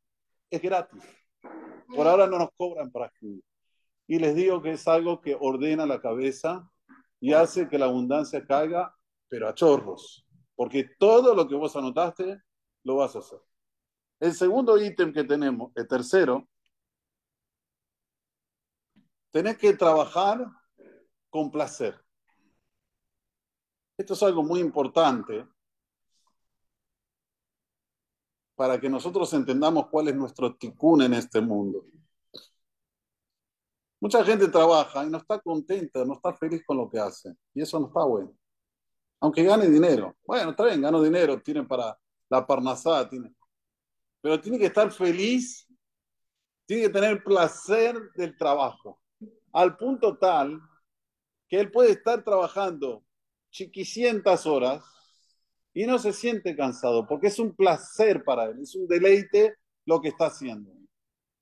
es 0.50 0.62
gratis. 0.62 1.02
Por 1.94 2.06
ahora 2.06 2.26
no 2.26 2.38
nos 2.38 2.50
cobran 2.56 2.90
para 2.90 3.06
escribir. 3.06 3.42
Y 4.06 4.18
les 4.18 4.34
digo 4.34 4.62
que 4.62 4.72
es 4.72 4.88
algo 4.88 5.20
que 5.20 5.36
ordena 5.38 5.86
la 5.86 6.00
cabeza 6.00 6.70
y 7.20 7.32
hace 7.32 7.68
que 7.68 7.78
la 7.78 7.86
abundancia 7.86 8.46
caiga, 8.46 8.94
pero 9.28 9.48
a 9.48 9.54
chorros. 9.54 10.26
Porque 10.54 10.90
todo 10.98 11.34
lo 11.34 11.46
que 11.46 11.54
vos 11.54 11.76
anotaste, 11.76 12.40
lo 12.84 12.96
vas 12.96 13.14
a 13.16 13.18
hacer. 13.18 13.40
El 14.20 14.32
segundo 14.32 14.78
ítem 14.78 15.12
que 15.12 15.24
tenemos, 15.24 15.72
el 15.76 15.86
tercero, 15.86 16.48
tenés 19.30 19.58
que 19.58 19.74
trabajar 19.74 20.46
con 21.30 21.50
placer. 21.50 22.00
Esto 23.96 24.14
es 24.14 24.22
algo 24.22 24.42
muy 24.42 24.60
importante 24.60 25.46
para 28.58 28.80
que 28.80 28.90
nosotros 28.90 29.32
entendamos 29.34 29.86
cuál 29.88 30.08
es 30.08 30.16
nuestro 30.16 30.56
ticún 30.56 31.02
en 31.02 31.14
este 31.14 31.40
mundo. 31.40 31.84
Mucha 34.00 34.24
gente 34.24 34.48
trabaja 34.48 35.04
y 35.04 35.10
no 35.10 35.18
está 35.18 35.38
contenta, 35.38 36.04
no 36.04 36.14
está 36.14 36.34
feliz 36.34 36.64
con 36.66 36.76
lo 36.78 36.90
que 36.90 36.98
hace. 36.98 37.36
Y 37.54 37.62
eso 37.62 37.78
no 37.78 37.86
está 37.86 38.02
bueno. 38.02 38.34
Aunque 39.20 39.44
gane 39.44 39.68
dinero. 39.68 40.16
Bueno, 40.26 40.50
está 40.50 40.64
bien, 40.64 40.82
gano 40.82 41.00
dinero, 41.00 41.40
tiene 41.40 41.62
para 41.62 41.96
la 42.28 42.44
parnasada, 42.44 43.08
tiene. 43.08 43.32
Pero 44.20 44.40
tiene 44.40 44.58
que 44.58 44.66
estar 44.66 44.90
feliz, 44.90 45.68
tiene 46.66 46.82
que 46.82 46.90
tener 46.90 47.22
placer 47.22 48.10
del 48.16 48.36
trabajo. 48.36 49.00
Al 49.52 49.76
punto 49.76 50.18
tal 50.18 50.60
que 51.48 51.60
él 51.60 51.70
puede 51.70 51.92
estar 51.92 52.24
trabajando 52.24 53.04
chiquicientas 53.52 54.46
horas 54.46 54.82
y 55.78 55.86
no 55.86 55.96
se 55.96 56.12
siente 56.12 56.56
cansado, 56.56 57.06
porque 57.06 57.28
es 57.28 57.38
un 57.38 57.54
placer 57.54 58.24
para 58.24 58.46
él, 58.46 58.58
es 58.60 58.74
un 58.74 58.88
deleite 58.88 59.58
lo 59.86 60.00
que 60.00 60.08
está 60.08 60.26
haciendo. 60.26 60.72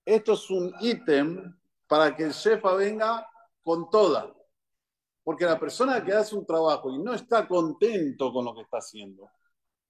Esto 0.04 0.34
es 0.34 0.50
un 0.50 0.74
ítem 0.78 1.56
para 1.86 2.14
que 2.14 2.24
el 2.24 2.34
jefa 2.34 2.74
venga 2.74 3.26
con 3.62 3.88
toda. 3.88 4.30
Porque 5.24 5.46
la 5.46 5.58
persona 5.58 6.04
que 6.04 6.12
hace 6.12 6.36
un 6.36 6.44
trabajo 6.44 6.90
y 6.90 6.98
no 6.98 7.14
está 7.14 7.48
contento 7.48 8.30
con 8.30 8.44
lo 8.44 8.54
que 8.54 8.60
está 8.60 8.76
haciendo, 8.76 9.30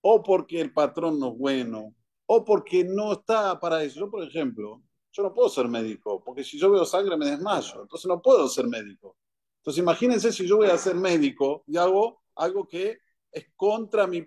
o 0.02 0.22
porque 0.22 0.60
el 0.60 0.72
patrón 0.72 1.18
no 1.18 1.32
es 1.32 1.38
bueno, 1.38 1.96
o 2.26 2.44
porque 2.44 2.84
no 2.84 3.14
está 3.14 3.58
para 3.58 3.82
eso. 3.82 3.98
Yo, 3.98 4.10
por 4.12 4.22
ejemplo, 4.22 4.80
yo 5.10 5.24
no 5.24 5.34
puedo 5.34 5.48
ser 5.48 5.66
médico, 5.66 6.22
porque 6.24 6.44
si 6.44 6.56
yo 6.56 6.70
veo 6.70 6.84
sangre 6.84 7.16
me 7.16 7.26
desmayo, 7.26 7.82
entonces 7.82 8.06
no 8.06 8.22
puedo 8.22 8.46
ser 8.46 8.68
médico. 8.68 9.16
Entonces 9.58 9.82
imagínense 9.82 10.30
si 10.30 10.46
yo 10.46 10.58
voy 10.58 10.70
a 10.70 10.78
ser 10.78 10.94
médico 10.94 11.64
y 11.66 11.76
hago 11.76 12.22
algo 12.36 12.68
que 12.68 13.00
es 13.32 13.48
contra 13.56 14.06
mi 14.06 14.24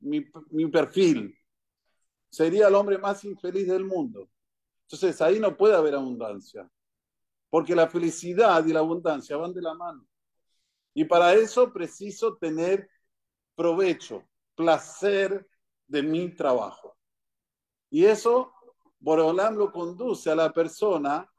mi, 0.00 0.20
perfil, 0.70 1.36
sería 2.30 2.68
el 2.68 2.74
hombre 2.74 2.98
más 2.98 3.24
infeliz 3.24 3.66
del 3.66 3.84
mundo. 3.84 4.30
Entonces 4.82 5.20
ahí 5.20 5.38
no 5.38 5.56
puede 5.56 5.74
haber 5.74 5.94
abundancia, 5.94 6.68
porque 7.50 7.74
la 7.74 7.88
felicidad 7.88 8.64
y 8.66 8.72
la 8.72 8.80
abundancia 8.80 9.36
van 9.36 9.52
de 9.52 9.62
la 9.62 9.74
mano. 9.74 10.06
Y 10.94 11.04
para 11.04 11.34
eso 11.34 11.72
preciso 11.72 12.36
tener 12.36 12.88
provecho, 13.54 14.28
placer 14.54 15.48
de 15.86 16.02
mi 16.02 16.34
trabajo. 16.34 16.96
Y 17.90 18.04
eso, 18.04 18.52
Borolam 18.98 19.56
lo 19.56 19.70
conduce 19.70 20.30
a 20.30 20.34
la 20.34 20.52
persona 20.52 21.30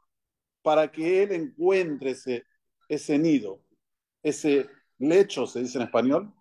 para 0.62 0.92
que 0.92 1.24
él 1.24 1.32
encuentre 1.32 2.12
ese, 2.12 2.46
ese 2.88 3.18
nido, 3.18 3.62
ese 4.22 4.70
lecho, 4.98 5.48
se 5.48 5.62
dice 5.62 5.78
en 5.78 5.86
español, 5.86 6.34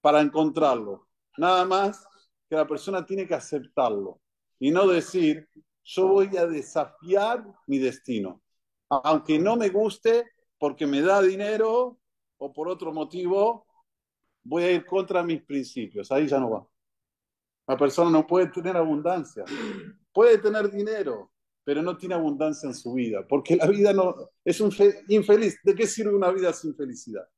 para 0.00 0.20
encontrarlo. 0.20 1.05
Nada 1.38 1.64
más 1.64 2.06
que 2.48 2.56
la 2.56 2.66
persona 2.66 3.04
tiene 3.04 3.26
que 3.26 3.34
aceptarlo 3.34 4.20
y 4.58 4.70
no 4.70 4.86
decir, 4.86 5.48
yo 5.84 6.08
voy 6.08 6.36
a 6.36 6.46
desafiar 6.46 7.44
mi 7.66 7.78
destino. 7.78 8.42
Aunque 8.88 9.38
no 9.38 9.56
me 9.56 9.68
guste 9.68 10.24
porque 10.58 10.86
me 10.86 11.02
da 11.02 11.20
dinero 11.22 11.98
o 12.38 12.52
por 12.52 12.68
otro 12.68 12.92
motivo, 12.92 13.66
voy 14.44 14.64
a 14.64 14.72
ir 14.72 14.86
contra 14.86 15.22
mis 15.22 15.42
principios. 15.42 16.10
Ahí 16.10 16.26
ya 16.26 16.38
no 16.38 16.50
va. 16.50 16.68
La 17.66 17.76
persona 17.76 18.10
no 18.10 18.26
puede 18.26 18.46
tener 18.48 18.76
abundancia. 18.76 19.44
Puede 20.12 20.38
tener 20.38 20.70
dinero, 20.70 21.32
pero 21.64 21.82
no 21.82 21.96
tiene 21.96 22.14
abundancia 22.14 22.68
en 22.68 22.74
su 22.74 22.94
vida, 22.94 23.26
porque 23.28 23.56
la 23.56 23.66
vida 23.66 23.92
no 23.92 24.14
es 24.44 24.60
un 24.60 24.72
infeliz. 25.08 25.58
¿De 25.62 25.74
qué 25.74 25.86
sirve 25.86 26.14
una 26.14 26.30
vida 26.30 26.52
sin 26.52 26.74
felicidad? 26.74 27.28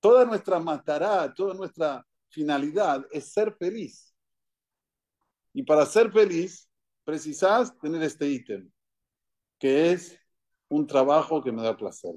Toda 0.00 0.24
nuestra 0.24 0.58
matará, 0.58 1.34
toda 1.34 1.54
nuestra 1.54 2.06
finalidad 2.30 3.06
es 3.10 3.32
ser 3.32 3.54
feliz. 3.56 4.14
Y 5.52 5.62
para 5.62 5.84
ser 5.84 6.10
feliz, 6.10 6.68
precisas 7.04 7.76
tener 7.78 8.02
este 8.02 8.28
ítem, 8.28 8.70
que 9.58 9.92
es 9.92 10.18
un 10.68 10.86
trabajo 10.86 11.42
que 11.42 11.52
me 11.52 11.62
da 11.62 11.76
placer. 11.76 12.14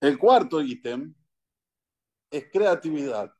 El 0.00 0.18
cuarto 0.18 0.60
ítem 0.60 1.14
es 2.30 2.50
creatividad. 2.50 3.32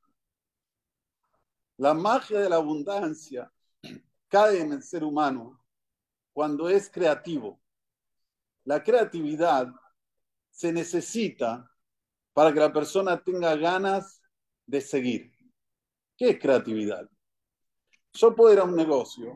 La 1.77 1.95
magia 1.95 2.41
de 2.41 2.49
la 2.49 2.57
abundancia 2.57 3.53
cae 4.29 4.61
en 4.61 4.73
el 4.73 4.83
ser 4.83 5.05
humano 5.05 5.63
cuando 6.33 6.69
es 6.69 6.89
creativo. 6.89 7.61
La 8.65 8.83
creatividad 8.83 9.73
se 10.51 10.73
necesita 10.73 11.72
para 12.33 12.53
que 12.53 12.61
la 12.61 12.73
persona 12.73 13.23
tenga 13.23 13.55
ganas 13.57 14.21
de 14.67 14.81
seguir. 14.81 15.33
¿Qué 16.17 16.31
es 16.31 16.39
creatividad? 16.39 17.09
Yo 18.15 18.35
puedo 18.35 18.53
ir 18.53 18.61
a 18.61 18.65
un 18.65 18.77
negocio 18.77 19.35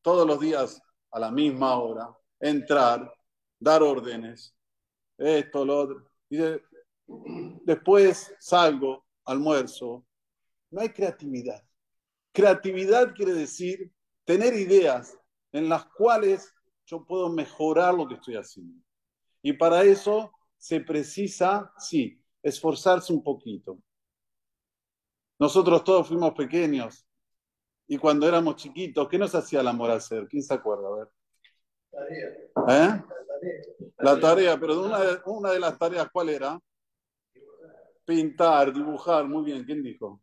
todos 0.00 0.26
los 0.26 0.40
días 0.40 0.80
a 1.10 1.20
la 1.20 1.30
misma 1.30 1.76
hora, 1.76 2.08
entrar, 2.40 3.12
dar 3.58 3.82
órdenes, 3.82 4.56
esto, 5.18 5.64
lo 5.64 5.78
otro, 5.78 6.10
y 6.30 6.38
después 7.64 8.34
salgo, 8.38 9.04
almuerzo. 9.24 10.06
No 10.70 10.80
hay 10.80 10.88
creatividad. 10.88 11.62
Creatividad 12.32 13.14
quiere 13.14 13.34
decir 13.34 13.92
tener 14.24 14.54
ideas 14.54 15.16
en 15.52 15.68
las 15.68 15.84
cuales 15.86 16.52
yo 16.86 17.04
puedo 17.04 17.28
mejorar 17.28 17.94
lo 17.94 18.08
que 18.08 18.14
estoy 18.14 18.36
haciendo. 18.36 18.82
Y 19.42 19.52
para 19.52 19.82
eso 19.82 20.32
se 20.56 20.80
precisa, 20.80 21.72
sí, 21.76 22.21
esforzarse 22.42 23.12
un 23.12 23.22
poquito. 23.22 23.78
Nosotros 25.38 25.82
todos 25.84 26.08
fuimos 26.08 26.32
pequeños 26.32 27.06
y 27.86 27.98
cuando 27.98 28.26
éramos 28.26 28.56
chiquitos, 28.56 29.08
¿qué 29.08 29.18
nos 29.18 29.34
hacía 29.34 29.60
el 29.60 29.68
amor 29.68 29.90
hacer? 29.90 30.26
¿Quién 30.28 30.42
se 30.42 30.54
acuerda? 30.54 30.88
A 30.88 30.96
ver. 30.96 31.08
¿Eh? 32.68 33.02
La 33.98 34.18
tarea, 34.18 34.58
pero 34.58 34.84
una 34.84 35.00
de, 35.00 35.18
una 35.26 35.50
de 35.50 35.60
las 35.60 35.78
tareas, 35.78 36.08
¿cuál 36.12 36.28
era? 36.28 36.58
Pintar, 38.04 38.72
dibujar, 38.72 39.26
muy 39.26 39.44
bien. 39.44 39.64
¿Quién 39.64 39.82
dijo? 39.82 40.20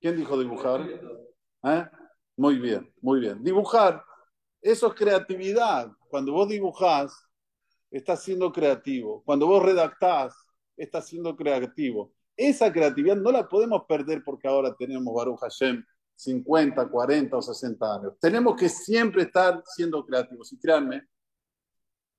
¿Quién 0.00 0.16
dijo 0.16 0.38
dibujar? 0.38 0.82
¿Eh? 1.64 1.84
Muy 2.36 2.58
bien, 2.58 2.92
muy 3.00 3.20
bien. 3.20 3.42
Dibujar, 3.42 4.04
eso 4.60 4.88
es 4.88 4.94
creatividad. 4.94 5.90
Cuando 6.08 6.32
vos 6.32 6.48
dibujás, 6.48 7.26
estás 7.90 8.22
siendo 8.22 8.52
creativo. 8.52 9.22
Cuando 9.24 9.46
vos 9.46 9.62
redactás, 9.62 10.34
está 10.76 11.00
siendo 11.00 11.34
creativo. 11.36 12.12
Esa 12.36 12.72
creatividad 12.72 13.16
no 13.16 13.32
la 13.32 13.48
podemos 13.48 13.84
perder 13.88 14.22
porque 14.24 14.46
ahora 14.46 14.74
tenemos 14.74 15.14
Baruch 15.14 15.40
Hashem 15.40 15.82
50, 16.14 16.88
40 16.88 17.36
o 17.36 17.42
60 17.42 17.94
años. 17.94 18.12
Tenemos 18.20 18.56
que 18.56 18.68
siempre 18.68 19.22
estar 19.22 19.62
siendo 19.64 20.04
creativos. 20.04 20.52
Y 20.52 20.58
créanme 20.58 21.02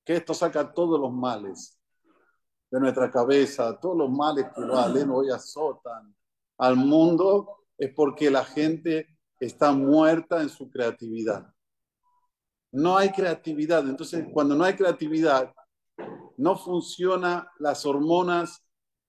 que 0.04 0.16
esto 0.16 0.34
saca 0.34 0.72
todos 0.72 1.00
los 1.00 1.12
males 1.12 1.80
de 2.70 2.80
nuestra 2.80 3.10
cabeza, 3.12 3.78
todos 3.80 3.98
los 3.98 4.10
males 4.10 4.46
que 4.56 4.62
valen 4.62 5.10
hoy 5.10 5.30
azotan 5.30 6.16
al 6.58 6.76
mundo, 6.76 7.66
es 7.78 7.94
porque 7.94 8.30
la 8.30 8.44
gente 8.44 9.08
está 9.40 9.72
muerta 9.72 10.42
en 10.42 10.50
su 10.50 10.70
creatividad. 10.70 11.48
No 12.72 12.98
hay 12.98 13.12
creatividad. 13.12 13.88
Entonces, 13.88 14.26
cuando 14.34 14.56
no 14.56 14.64
hay 14.64 14.76
creatividad, 14.76 15.54
no 16.38 16.56
funcionan 16.56 17.48
las 17.58 17.86
hormonas 17.86 18.64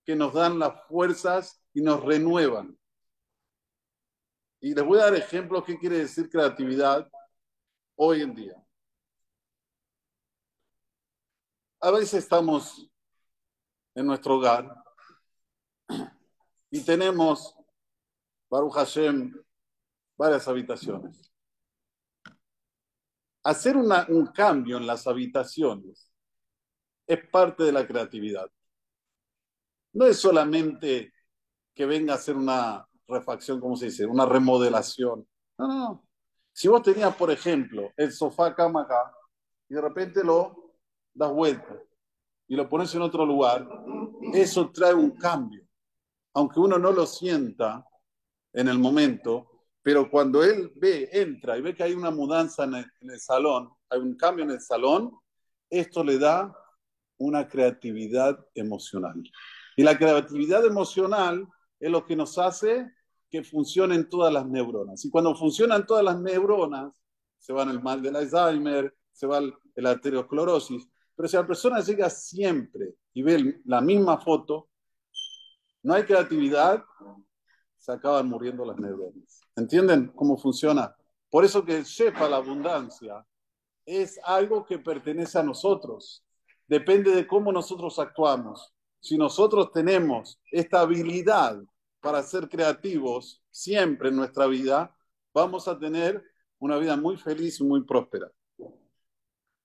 que 0.05 0.17
nos 0.17 0.33
dan 0.33 0.59
las 0.59 0.87
fuerzas 0.89 1.63
y 1.75 1.83
nos 1.83 2.03
renuevan. 2.03 2.77
Y 4.61 4.75
les 4.75 4.85
voy 4.85 4.99
a 4.99 5.05
dar 5.05 5.15
ejemplos 5.15 5.65
qué 5.65 5.79
quiere 5.79 5.99
decir 5.99 6.29
creatividad 6.31 7.09
hoy 7.97 8.23
en 8.23 8.35
día. 8.35 8.57
A 11.81 11.91
veces 11.91 12.15
estamos 12.15 12.91
en 13.95 14.07
nuestro 14.07 14.37
hogar 14.37 14.75
y 16.71 16.83
tenemos, 16.83 17.55
Baruch 18.51 18.73
Hashem, 18.73 19.35
varias 20.17 20.49
habitaciones. 20.49 21.31
Hacer 23.45 23.77
un 23.77 24.27
cambio 24.35 24.79
en 24.79 24.87
las 24.87 25.07
habitaciones 25.07 26.08
es 27.09 27.27
parte 27.29 27.65
de 27.65 27.73
la 27.73 27.87
creatividad. 27.87 28.49
No 29.95 30.07
es 30.07 30.19
solamente 30.19 31.13
que 31.75 31.87
venga 31.87 32.13
a 32.13 32.17
hacer 32.17 32.37
una 32.37 32.87
refacción, 33.09 33.59
¿cómo 33.61 33.77
se 33.77 33.87
dice? 33.87 34.07
Una 34.07 34.27
remodelación. 34.27 35.27
No, 35.59 35.67
no, 35.67 35.75
no. 35.75 36.09
Si 36.53 36.69
vos 36.69 36.83
tenías, 36.83 37.15
por 37.17 37.31
ejemplo, 37.31 37.93
el 37.97 38.13
sofá 38.13 38.55
cama 38.55 38.83
acá 38.83 39.13
y 39.69 39.75
de 39.75 39.81
repente 39.81 40.23
lo 40.23 40.75
das 41.15 41.33
vuelta 41.33 41.81
y 42.47 42.57
lo 42.57 42.69
pones 42.69 42.95
en 42.95 43.03
otro 43.03 43.25
lugar, 43.25 43.67
eso 44.33 44.71
trae 44.71 44.95
un 44.95 45.13
cambio. 45.13 45.65
Aunque 46.35 46.61
uno 46.61 46.79
no 46.79 46.93
lo 46.93 47.07
sienta 47.07 47.87
en 48.53 48.69
el 48.69 48.79
momento, 48.79 49.67
pero 49.83 50.11
cuando 50.11 50.43
él 50.43 50.73
ve, 50.77 51.09
entra 51.13 51.57
y 51.57 51.63
ve 51.63 51.75
que 51.75 51.83
hay 51.83 51.95
una 51.95 52.11
mudanza 52.11 52.65
en 52.65 52.75
el, 52.75 53.21
salón, 53.21 53.71
hay 53.89 54.01
un 54.01 54.17
cambio 54.17 54.45
en 54.45 54.51
el 54.51 54.61
salón, 54.61 55.13
esto 55.71 56.03
le 56.03 56.19
da 56.19 56.55
una 57.19 57.49
creatividad 57.49 58.39
emocional. 58.55 59.23
Y 59.77 59.83
la 59.83 59.99
creatividad 59.99 60.65
emocional 60.65 61.47
es 61.79 61.91
lo 61.91 62.05
que 62.05 62.17
nos 62.17 62.39
hace 62.39 62.91
que 63.31 63.45
funcionen 63.45 64.09
todas 64.09 64.33
las 64.33 64.47
neuronas. 64.47 65.05
Y 65.05 65.11
cuando 65.11 65.35
funcionan 65.35 65.87
todas 65.87 66.05
las 66.05 66.19
neuronas, 66.21 67.03
se 67.39 67.53
va 67.53 67.63
el 67.65 67.83
mal 67.83 68.03
del 68.03 68.17
Alzheimer, 68.17 68.95
se 69.13 69.27
va 69.27 69.41
la 69.77 69.91
arteriosclerosis. 69.91 70.89
Pero 71.15 71.29
si 71.29 71.37
la 71.37 71.47
persona 71.47 71.81
llega 71.81 72.09
siempre 72.09 72.95
y 73.13 73.23
ve 73.23 73.61
la 73.65 73.81
misma 73.81 74.19
foto, 74.19 74.69
no 75.83 75.95
hay 75.95 76.05
creatividad, 76.05 76.85
se 77.77 77.93
acaban 77.93 78.29
muriendo 78.29 78.65
las 78.65 78.79
neuronas. 78.79 79.41
¿Entienden 79.57 80.09
cómo 80.15 80.37
funciona? 80.37 80.95
Por 81.31 81.45
eso 81.45 81.65
que 81.65 81.85
sepa 81.85 82.29
la 82.29 82.37
abundancia 82.37 83.25
es 83.85 84.21
algo 84.25 84.65
que 84.65 84.79
pertenece 84.79 85.39
a 85.39 85.43
nosotros. 85.43 86.25
Depende 86.69 87.15
de 87.15 87.27
cómo 87.27 87.51
nosotros 87.51 87.99
actuamos. 87.99 88.75
Si 89.01 89.17
nosotros 89.17 89.73
tenemos 89.73 90.39
esta 90.53 90.81
habilidad 90.81 91.59
para 92.01 92.23
ser 92.23 92.49
creativos 92.49 93.43
siempre 93.51 94.11
en 94.11 94.17
nuestra 94.17 94.47
vida, 94.47 94.95
vamos 95.33 95.67
a 95.67 95.79
tener 95.79 96.23
una 96.59 96.77
vida 96.77 96.97
muy 96.97 97.17
feliz 97.17 97.59
y 97.61 97.65
muy 97.65 97.85
próspera. 97.85 98.31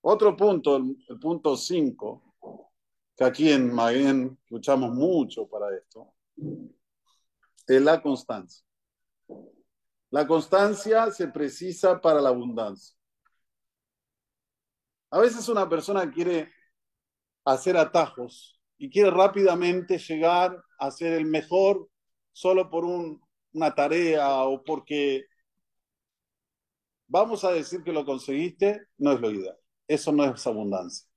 Otro 0.01 0.35
punto, 0.35 0.77
el, 0.77 1.19
punto 1.19 1.57
5, 1.57 2.33
que 3.17 3.23
aquí 3.23 3.51
en 3.51 3.73
Maguen 3.73 4.39
luchamos 4.49 4.91
mucho 4.91 5.47
para 5.47 5.75
esto, 5.75 6.13
es 7.67 7.81
la 7.81 8.01
constancia. 8.01 8.65
La 10.09 10.25
constancia 10.25 11.11
se 11.11 11.27
precisa 11.27 11.99
para 11.99 12.21
la 12.21 12.29
abundancia. 12.29 12.95
A 15.09 15.19
veces 15.19 15.47
una 15.49 15.67
persona 15.67 16.09
quiere 16.11 16.51
hacer 17.45 17.77
atajos 17.77 18.59
y 18.77 18.89
quiere 18.89 19.11
rápidamente 19.11 19.97
llegar 19.97 20.61
a 20.79 20.91
ser 20.91 21.13
el 21.13 21.25
mejor 21.25 21.89
solo 22.31 22.69
por 22.69 22.85
una 22.85 23.75
tarea 23.75 24.43
o 24.43 24.63
porque 24.63 25.25
vamos 27.07 27.43
a 27.43 27.51
decir 27.51 27.83
que 27.83 27.93
lo 27.93 28.05
conseguiste, 28.05 28.87
no 28.97 29.11
es 29.11 29.21
lo 29.21 29.31
ideal. 29.31 29.57
Eso 29.87 30.11
no 30.11 30.25
es 30.25 30.47
abundancia. 30.47 31.07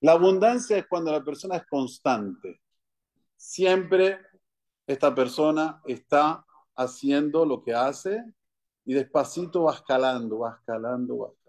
La 0.00 0.12
abundancia 0.12 0.78
es 0.78 0.86
cuando 0.86 1.12
la 1.12 1.22
persona 1.22 1.56
es 1.56 1.66
constante. 1.66 2.60
Siempre 3.36 4.18
esta 4.86 5.14
persona 5.14 5.80
está 5.84 6.44
haciendo 6.76 7.44
lo 7.44 7.62
que 7.62 7.74
hace 7.74 8.22
y 8.84 8.94
despacito 8.94 9.64
va 9.64 9.74
escalando, 9.74 10.40
va 10.40 10.56
escalando, 10.58 11.18
va 11.18 11.28
escalando. 11.28 11.45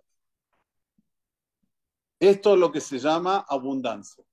Esto 2.20 2.54
es 2.54 2.60
lo 2.60 2.72
que 2.72 2.82
se 2.82 2.98
llama 2.98 3.46
abundancia. 3.48 4.24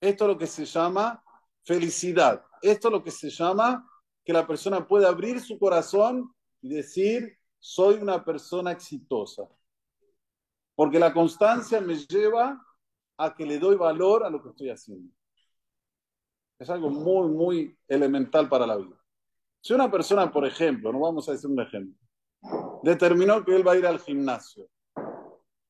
Esto 0.00 0.24
es 0.24 0.28
lo 0.28 0.38
que 0.38 0.46
se 0.46 0.64
llama 0.64 1.22
felicidad. 1.62 2.44
Esto 2.60 2.88
es 2.88 2.92
lo 2.92 3.02
que 3.02 3.10
se 3.10 3.30
llama 3.30 3.88
que 4.24 4.32
la 4.32 4.46
persona 4.46 4.86
puede 4.86 5.06
abrir 5.06 5.40
su 5.40 5.58
corazón 5.58 6.34
y 6.60 6.70
decir, 6.70 7.38
soy 7.58 7.96
una 7.96 8.24
persona 8.24 8.72
exitosa. 8.72 9.44
Porque 10.74 10.98
la 10.98 11.12
constancia 11.12 11.80
me 11.80 11.94
lleva 11.94 12.60
a 13.16 13.34
que 13.34 13.46
le 13.46 13.58
doy 13.58 13.76
valor 13.76 14.24
a 14.24 14.30
lo 14.30 14.42
que 14.42 14.48
estoy 14.48 14.70
haciendo. 14.70 15.12
Es 16.58 16.68
algo 16.68 16.90
muy, 16.90 17.28
muy 17.28 17.78
elemental 17.86 18.48
para 18.48 18.66
la 18.66 18.76
vida. 18.76 18.96
Si 19.60 19.72
una 19.72 19.90
persona, 19.90 20.30
por 20.32 20.44
ejemplo, 20.46 20.92
no 20.92 21.00
vamos 21.00 21.28
a 21.28 21.32
decir 21.32 21.48
un 21.48 21.60
ejemplo, 21.60 21.98
determinó 22.82 23.44
que 23.44 23.54
él 23.54 23.66
va 23.66 23.72
a 23.72 23.76
ir 23.76 23.86
al 23.86 24.00
gimnasio 24.00 24.68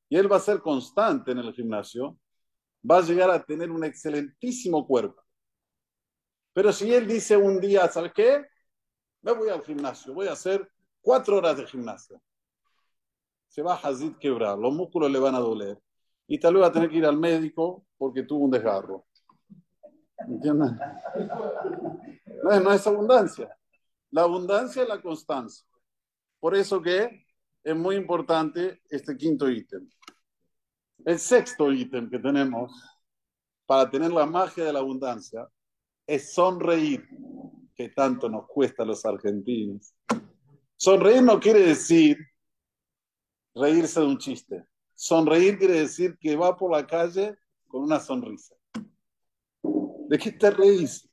y 0.09 0.17
él 0.17 0.31
va 0.31 0.37
a 0.37 0.41
ser 0.41 0.59
constante 0.59 1.31
en 1.31 1.39
el 1.39 1.53
gimnasio, 1.53 2.17
va 2.89 2.97
a 2.97 3.01
llegar 3.01 3.29
a 3.29 3.43
tener 3.43 3.71
un 3.71 3.83
excelentísimo 3.83 4.85
cuerpo. 4.85 5.21
Pero 6.53 6.71
si 6.71 6.93
él 6.93 7.07
dice 7.07 7.35
un 7.35 7.59
día, 7.59 7.87
¿sabes 7.89 8.13
qué? 8.13 8.45
Me 9.21 9.31
voy 9.31 9.49
al 9.49 9.63
gimnasio, 9.63 10.13
voy 10.13 10.27
a 10.27 10.33
hacer 10.33 10.69
cuatro 11.01 11.37
horas 11.37 11.57
de 11.57 11.65
gimnasio. 11.65 12.21
Se 13.47 13.61
va 13.61 13.73
a 13.73 13.77
Hazid 13.77 14.15
quebrar, 14.17 14.57
los 14.57 14.73
músculos 14.73 15.11
le 15.11 15.19
van 15.19 15.35
a 15.35 15.39
doler. 15.39 15.81
Y 16.27 16.39
tal 16.39 16.53
vez 16.55 16.63
va 16.63 16.67
a 16.67 16.71
tener 16.71 16.89
que 16.89 16.97
ir 16.97 17.05
al 17.05 17.17
médico 17.17 17.85
porque 17.97 18.23
tuvo 18.23 18.45
un 18.45 18.51
desgarro. 18.51 19.05
¿Entienden? 20.17 20.79
No, 22.43 22.59
no 22.59 22.71
es 22.71 22.87
abundancia. 22.87 23.55
La 24.11 24.23
abundancia 24.23 24.83
es 24.83 24.89
la 24.89 25.01
constancia. 25.01 25.67
Por 26.39 26.55
eso 26.55 26.81
que 26.81 27.24
es 27.65 27.75
muy 27.75 27.95
importante 27.95 28.79
este 28.89 29.17
quinto 29.17 29.49
ítem. 29.49 29.89
El 31.03 31.17
sexto 31.17 31.71
ítem 31.73 32.07
que 32.11 32.19
tenemos 32.19 32.71
para 33.65 33.89
tener 33.89 34.11
la 34.11 34.27
magia 34.27 34.65
de 34.65 34.71
la 34.71 34.79
abundancia 34.79 35.49
es 36.05 36.31
sonreír, 36.35 37.09
que 37.73 37.89
tanto 37.89 38.29
nos 38.29 38.45
cuesta 38.47 38.83
a 38.83 38.85
los 38.85 39.03
argentinos. 39.03 39.95
Sonreír 40.77 41.23
no 41.23 41.39
quiere 41.39 41.61
decir 41.61 42.17
reírse 43.55 43.99
de 43.99 44.05
un 44.05 44.19
chiste. 44.19 44.63
Sonreír 44.93 45.57
quiere 45.57 45.79
decir 45.79 46.19
que 46.19 46.35
va 46.35 46.55
por 46.55 46.71
la 46.71 46.85
calle 46.85 47.35
con 47.67 47.81
una 47.81 47.99
sonrisa. 47.99 48.55
¿De 50.07 50.19
qué 50.19 50.31
te 50.31 50.51
reís? 50.51 51.09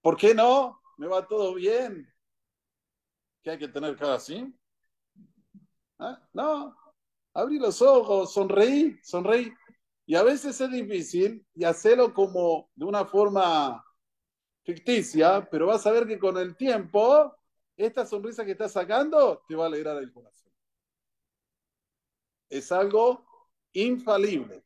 ¿Por 0.00 0.16
qué 0.16 0.36
no? 0.36 0.80
Me 0.98 1.08
va 1.08 1.26
todo 1.26 1.52
bien. 1.54 2.06
¿Qué 3.42 3.50
hay 3.50 3.58
que 3.58 3.68
tener 3.68 3.96
cara 3.96 4.14
así? 4.14 4.54
¿Ah? 6.00 6.18
No, 6.32 6.76
abrí 7.34 7.58
los 7.58 7.82
ojos, 7.82 8.32
sonreí, 8.32 8.98
sonreí. 9.02 9.52
Y 10.06 10.16
a 10.16 10.22
veces 10.22 10.60
es 10.60 10.70
difícil 10.70 11.46
y 11.54 11.64
hacerlo 11.64 12.12
como 12.12 12.70
de 12.74 12.86
una 12.86 13.04
forma 13.04 13.84
ficticia, 14.64 15.46
pero 15.50 15.66
vas 15.66 15.86
a 15.86 15.92
ver 15.92 16.06
que 16.06 16.18
con 16.18 16.36
el 16.38 16.56
tiempo, 16.56 17.36
esta 17.76 18.06
sonrisa 18.06 18.44
que 18.44 18.52
estás 18.52 18.72
sacando 18.72 19.42
te 19.46 19.54
va 19.54 19.64
a 19.64 19.66
alegrar 19.68 19.98
el 19.98 20.12
corazón. 20.12 20.50
Es 22.48 22.72
algo 22.72 23.24
infalible. 23.72 24.64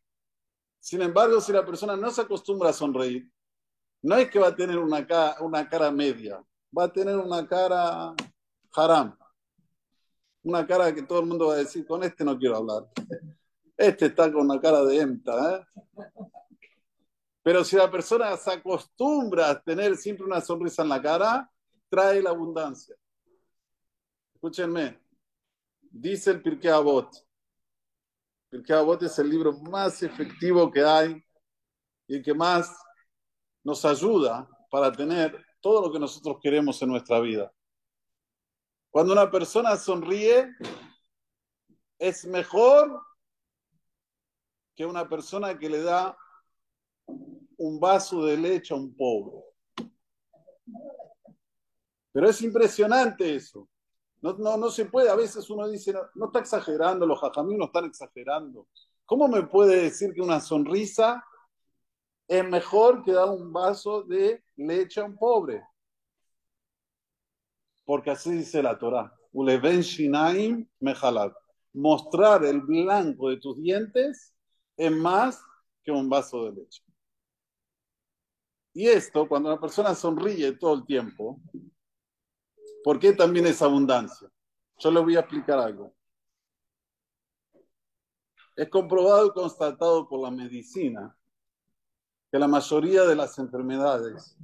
Sin 0.78 1.02
embargo, 1.02 1.40
si 1.40 1.52
la 1.52 1.64
persona 1.64 1.96
no 1.96 2.10
se 2.10 2.22
acostumbra 2.22 2.70
a 2.70 2.72
sonreír, 2.72 3.28
no 4.02 4.16
es 4.16 4.30
que 4.30 4.38
va 4.38 4.48
a 4.48 4.54
tener 4.54 4.78
una 4.78 5.06
cara, 5.06 5.90
media, 5.90 6.44
va 6.76 6.84
a 6.84 6.92
tener 6.92 7.16
una 7.16 7.46
cara 7.46 8.14
haram. 8.74 9.16
Una 10.44 10.66
cara 10.66 10.94
que 10.94 11.02
todo 11.02 11.20
el 11.20 11.26
mundo 11.26 11.48
va 11.48 11.54
a 11.54 11.58
decir, 11.58 11.86
con 11.86 12.04
este 12.04 12.24
no 12.24 12.38
quiero 12.38 12.56
hablar. 12.56 12.88
Este 13.76 14.06
está 14.06 14.32
con 14.32 14.42
una 14.42 14.60
cara 14.60 14.84
de 14.84 15.00
enta. 15.00 15.56
¿eh? 15.56 15.80
Pero 17.42 17.64
si 17.64 17.76
la 17.76 17.90
persona 17.90 18.36
se 18.36 18.52
acostumbra 18.52 19.50
a 19.50 19.60
tener 19.60 19.96
siempre 19.96 20.24
una 20.24 20.40
sonrisa 20.40 20.82
en 20.82 20.88
la 20.90 21.02
cara, 21.02 21.50
trae 21.88 22.22
la 22.22 22.30
abundancia. 22.30 22.94
Escúchenme, 24.34 25.00
dice 25.90 26.30
el 26.30 26.42
Pirkei 26.42 26.70
Avot. 26.70 27.10
Pirkei 28.50 28.76
Avot 28.76 29.02
es 29.02 29.18
el 29.18 29.28
libro 29.28 29.52
más 29.54 30.02
efectivo 30.02 30.70
que 30.70 30.82
hay 30.82 31.22
y 32.06 32.16
el 32.16 32.22
que 32.22 32.34
más 32.34 32.70
nos 33.62 33.84
ayuda 33.84 34.48
para 34.70 34.92
tener 34.92 35.44
todo 35.60 35.86
lo 35.86 35.92
que 35.92 35.98
nosotros 35.98 36.38
queremos 36.42 36.80
en 36.82 36.90
nuestra 36.90 37.20
vida. 37.20 37.52
Cuando 38.94 39.12
una 39.12 39.28
persona 39.28 39.76
sonríe, 39.76 40.54
es 41.98 42.24
mejor 42.26 43.02
que 44.72 44.86
una 44.86 45.08
persona 45.08 45.58
que 45.58 45.68
le 45.68 45.82
da 45.82 46.16
un 47.56 47.80
vaso 47.80 48.24
de 48.24 48.36
leche 48.36 48.72
a 48.72 48.76
un 48.76 48.94
pobre. 48.94 49.42
Pero 52.12 52.28
es 52.28 52.40
impresionante 52.42 53.34
eso. 53.34 53.68
No, 54.22 54.34
no, 54.34 54.56
no 54.56 54.70
se 54.70 54.84
puede. 54.84 55.10
A 55.10 55.16
veces 55.16 55.50
uno 55.50 55.66
dice, 55.66 55.92
no, 56.14 56.26
está 56.26 56.38
exagerando, 56.38 57.04
los 57.04 57.18
jajamí 57.18 57.56
no 57.56 57.64
están 57.64 57.86
exagerando. 57.86 58.68
¿Cómo 59.04 59.26
me 59.26 59.42
puede 59.42 59.82
decir 59.82 60.14
que 60.14 60.22
una 60.22 60.38
sonrisa 60.38 61.24
es 62.28 62.48
mejor 62.48 63.02
que 63.02 63.10
dar 63.10 63.28
un 63.28 63.52
vaso 63.52 64.04
de 64.04 64.44
leche 64.54 65.00
a 65.00 65.04
un 65.04 65.18
pobre? 65.18 65.64
Porque 67.84 68.10
así 68.10 68.30
dice 68.32 68.62
la 68.62 68.78
Torah. 68.78 69.12
Uleven 69.32 69.80
shinaim 69.80 70.68
mejalat. 70.80 71.34
Mostrar 71.72 72.44
el 72.44 72.60
blanco 72.60 73.30
de 73.30 73.38
tus 73.38 73.60
dientes 73.60 74.34
es 74.76 74.92
más 74.92 75.42
que 75.82 75.90
un 75.90 76.08
vaso 76.08 76.44
de 76.44 76.52
leche. 76.52 76.82
Y 78.72 78.88
esto, 78.88 79.28
cuando 79.28 79.50
una 79.50 79.60
persona 79.60 79.94
sonríe 79.94 80.52
todo 80.52 80.74
el 80.74 80.84
tiempo, 80.84 81.40
¿por 82.82 82.98
qué 82.98 83.12
también 83.12 83.46
es 83.46 83.62
abundancia? 83.62 84.28
Yo 84.78 84.90
le 84.90 85.00
voy 85.00 85.16
a 85.16 85.20
explicar 85.20 85.58
algo. 85.58 85.94
Es 88.56 88.68
comprobado 88.68 89.26
y 89.26 89.32
constatado 89.32 90.08
por 90.08 90.20
la 90.20 90.30
medicina 90.30 91.16
que 92.30 92.38
la 92.38 92.48
mayoría 92.48 93.02
de 93.04 93.14
las 93.14 93.38
enfermedades 93.38 94.36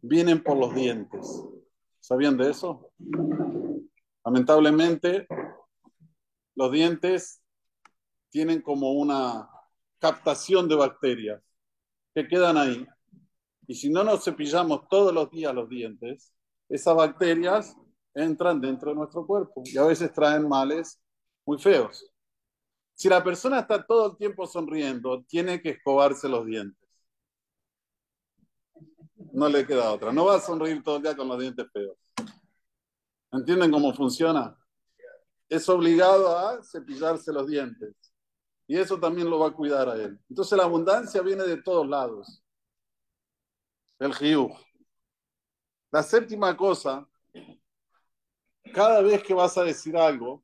vienen 0.00 0.42
por 0.42 0.56
los 0.56 0.74
dientes. 0.74 1.44
¿Sabían 2.02 2.36
de 2.36 2.50
eso? 2.50 2.90
Lamentablemente, 4.24 5.28
los 6.56 6.72
dientes 6.72 7.40
tienen 8.28 8.60
como 8.60 8.92
una 8.94 9.48
captación 10.00 10.68
de 10.68 10.74
bacterias 10.74 11.40
que 12.12 12.26
quedan 12.26 12.56
ahí. 12.56 12.84
Y 13.68 13.76
si 13.76 13.88
no 13.88 14.02
nos 14.02 14.24
cepillamos 14.24 14.88
todos 14.88 15.14
los 15.14 15.30
días 15.30 15.54
los 15.54 15.68
dientes, 15.68 16.34
esas 16.68 16.96
bacterias 16.96 17.76
entran 18.14 18.60
dentro 18.60 18.90
de 18.90 18.96
nuestro 18.96 19.24
cuerpo 19.24 19.62
y 19.64 19.78
a 19.78 19.84
veces 19.84 20.12
traen 20.12 20.48
males 20.48 21.00
muy 21.46 21.60
feos. 21.60 22.12
Si 22.94 23.08
la 23.08 23.22
persona 23.22 23.60
está 23.60 23.86
todo 23.86 24.10
el 24.10 24.16
tiempo 24.16 24.44
sonriendo, 24.48 25.22
tiene 25.28 25.62
que 25.62 25.70
escobarse 25.70 26.28
los 26.28 26.44
dientes. 26.46 26.81
No 29.32 29.48
le 29.48 29.66
queda 29.66 29.92
otra. 29.92 30.12
No 30.12 30.26
va 30.26 30.36
a 30.36 30.40
sonreír 30.40 30.82
todo 30.82 30.96
el 30.96 31.02
día 31.02 31.16
con 31.16 31.26
los 31.26 31.38
dientes 31.38 31.66
feos. 31.72 31.96
¿Entienden 33.32 33.70
cómo 33.70 33.94
funciona? 33.94 34.56
Es 35.48 35.68
obligado 35.68 36.36
a 36.36 36.62
cepillarse 36.62 37.32
los 37.32 37.46
dientes. 37.46 37.94
Y 38.66 38.76
eso 38.76 39.00
también 39.00 39.28
lo 39.28 39.38
va 39.38 39.48
a 39.48 39.52
cuidar 39.52 39.88
a 39.88 39.94
él. 39.94 40.18
Entonces 40.28 40.56
la 40.56 40.64
abundancia 40.64 41.22
viene 41.22 41.44
de 41.44 41.62
todos 41.62 41.88
lados. 41.88 42.42
El 43.98 44.14
jiú. 44.14 44.50
La 45.90 46.02
séptima 46.02 46.56
cosa, 46.56 47.06
cada 48.72 49.02
vez 49.02 49.22
que 49.22 49.34
vas 49.34 49.56
a 49.56 49.64
decir 49.64 49.96
algo, 49.96 50.42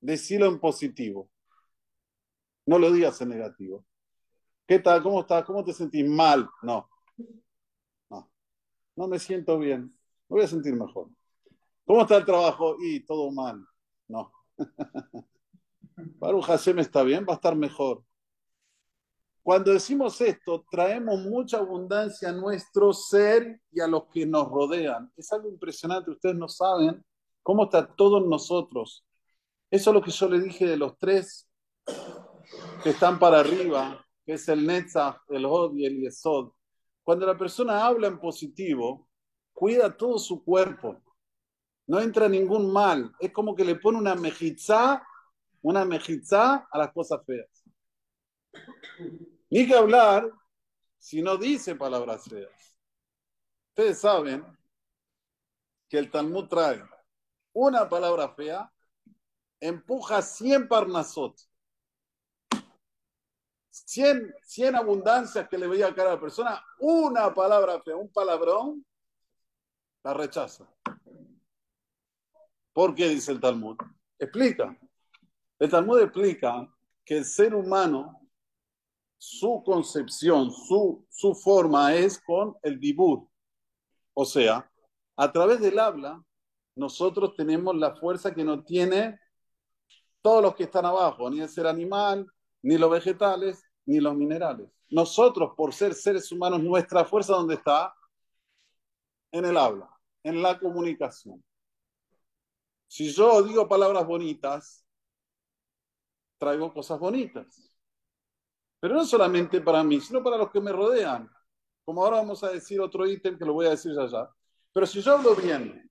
decilo 0.00 0.46
en 0.46 0.58
positivo. 0.58 1.30
No 2.66 2.78
lo 2.78 2.92
digas 2.92 3.20
en 3.20 3.30
negativo. 3.30 3.84
¿Qué 4.66 4.78
tal? 4.78 5.02
¿Cómo 5.02 5.20
estás? 5.20 5.44
¿Cómo 5.44 5.64
te 5.64 5.72
sentís 5.72 6.08
mal? 6.08 6.48
No. 6.62 6.88
No. 7.16 7.42
No 8.96 9.08
me 9.08 9.18
siento 9.18 9.58
bien. 9.58 9.82
Me 10.28 10.36
voy 10.36 10.42
a 10.42 10.48
sentir 10.48 10.74
mejor. 10.74 11.08
¿Cómo 11.84 12.02
está 12.02 12.16
el 12.16 12.24
trabajo? 12.24 12.76
Y 12.80 13.04
todo 13.04 13.30
mal. 13.30 13.64
No. 14.08 14.32
Baruch 15.96 16.44
Hashem 16.44 16.78
está 16.78 17.02
bien, 17.02 17.24
va 17.28 17.34
a 17.34 17.36
estar 17.36 17.56
mejor. 17.56 18.04
Cuando 19.42 19.72
decimos 19.72 20.20
esto, 20.20 20.64
traemos 20.70 21.20
mucha 21.20 21.58
abundancia 21.58 22.28
a 22.28 22.32
nuestro 22.32 22.92
ser 22.92 23.60
y 23.72 23.80
a 23.80 23.88
los 23.88 24.04
que 24.06 24.24
nos 24.24 24.48
rodean. 24.48 25.12
Es 25.16 25.32
algo 25.32 25.48
impresionante, 25.48 26.12
ustedes 26.12 26.36
no 26.36 26.48
saben 26.48 27.04
cómo 27.42 27.64
está 27.64 27.86
todos 27.86 28.24
nosotros. 28.24 29.04
Eso 29.70 29.90
es 29.90 29.94
lo 29.94 30.02
que 30.02 30.12
yo 30.12 30.28
le 30.28 30.40
dije 30.40 30.66
de 30.66 30.76
los 30.76 30.96
tres 30.96 31.48
que 32.84 32.90
están 32.90 33.18
para 33.18 33.40
arriba, 33.40 34.04
que 34.24 34.34
es 34.34 34.48
el 34.48 34.64
Netzach, 34.64 35.18
el 35.30 35.44
Hod 35.44 35.74
y 35.76 35.86
el 35.86 36.00
Yesod. 36.00 36.52
Cuando 37.04 37.26
la 37.26 37.36
persona 37.36 37.84
habla 37.84 38.06
en 38.06 38.18
positivo, 38.18 39.08
cuida 39.52 39.96
todo 39.96 40.18
su 40.18 40.44
cuerpo. 40.44 41.00
No 41.86 42.00
entra 42.00 42.28
ningún 42.28 42.72
mal. 42.72 43.12
Es 43.18 43.32
como 43.32 43.54
que 43.54 43.64
le 43.64 43.76
pone 43.76 43.98
una 43.98 44.14
mejizá, 44.14 45.04
una 45.62 45.84
mejizá 45.84 46.66
a 46.70 46.78
las 46.78 46.92
cosas 46.92 47.20
feas. 47.26 47.64
Ni 49.50 49.66
que 49.66 49.74
hablar 49.74 50.30
si 50.98 51.20
no 51.22 51.36
dice 51.36 51.74
palabras 51.74 52.24
feas. 52.24 52.76
Ustedes 53.70 53.98
saben 54.00 54.44
que 55.88 55.98
el 55.98 56.10
Talmud 56.10 56.46
trae 56.48 56.82
una 57.52 57.88
palabra 57.88 58.28
fea, 58.34 58.72
empuja 59.60 60.22
100 60.22 60.68
parnasot. 60.68 61.38
100, 63.72 64.34
100 64.42 64.76
abundancias 64.76 65.48
que 65.48 65.56
le 65.56 65.66
veía 65.66 65.88
a 65.88 65.94
cada 65.94 66.20
persona, 66.20 66.62
una 66.78 67.32
palabra 67.32 67.80
fea, 67.80 67.96
un 67.96 68.12
palabrón, 68.12 68.84
la 70.04 70.12
rechaza. 70.12 70.68
¿Por 72.72 72.94
qué 72.94 73.08
dice 73.08 73.32
el 73.32 73.40
Talmud? 73.40 73.76
Explica. 74.18 74.78
El 75.58 75.70
Talmud 75.70 76.00
explica 76.00 76.68
que 77.04 77.18
el 77.18 77.24
ser 77.24 77.54
humano, 77.54 78.20
su 79.16 79.62
concepción, 79.64 80.50
su, 80.50 81.06
su 81.08 81.34
forma 81.34 81.94
es 81.94 82.20
con 82.20 82.56
el 82.62 82.78
dibur. 82.78 83.26
O 84.14 84.24
sea, 84.24 84.70
a 85.16 85.32
través 85.32 85.60
del 85.60 85.78
habla, 85.78 86.22
nosotros 86.74 87.34
tenemos 87.36 87.74
la 87.76 87.94
fuerza 87.96 88.34
que 88.34 88.44
no 88.44 88.62
tiene 88.64 89.18
todos 90.20 90.42
los 90.42 90.54
que 90.54 90.64
están 90.64 90.84
abajo, 90.84 91.30
ni 91.30 91.40
el 91.40 91.48
ser 91.48 91.66
animal, 91.66 92.26
ni 92.62 92.78
los 92.78 92.90
vegetales, 92.90 93.64
ni 93.86 94.00
los 94.00 94.14
minerales. 94.14 94.68
Nosotros, 94.90 95.52
por 95.56 95.72
ser 95.72 95.94
seres 95.94 96.30
humanos, 96.30 96.62
nuestra 96.62 97.04
fuerza, 97.04 97.34
¿dónde 97.34 97.54
está? 97.54 97.94
En 99.30 99.44
el 99.44 99.56
habla, 99.56 99.88
en 100.22 100.42
la 100.42 100.58
comunicación. 100.58 101.42
Si 102.86 103.10
yo 103.10 103.42
digo 103.42 103.66
palabras 103.66 104.06
bonitas, 104.06 104.84
traigo 106.38 106.72
cosas 106.74 106.98
bonitas. 106.98 107.74
Pero 108.80 108.94
no 108.94 109.04
solamente 109.04 109.60
para 109.60 109.82
mí, 109.82 110.00
sino 110.00 110.22
para 110.22 110.36
los 110.36 110.50
que 110.50 110.60
me 110.60 110.72
rodean. 110.72 111.30
Como 111.84 112.04
ahora 112.04 112.18
vamos 112.18 112.44
a 112.44 112.50
decir 112.50 112.80
otro 112.80 113.06
ítem 113.06 113.38
que 113.38 113.44
lo 113.44 113.54
voy 113.54 113.66
a 113.66 113.70
decir 113.70 113.92
ya. 113.94 114.30
Pero 114.72 114.86
si 114.86 115.00
yo 115.00 115.16
hablo 115.16 115.34
bien, 115.34 115.90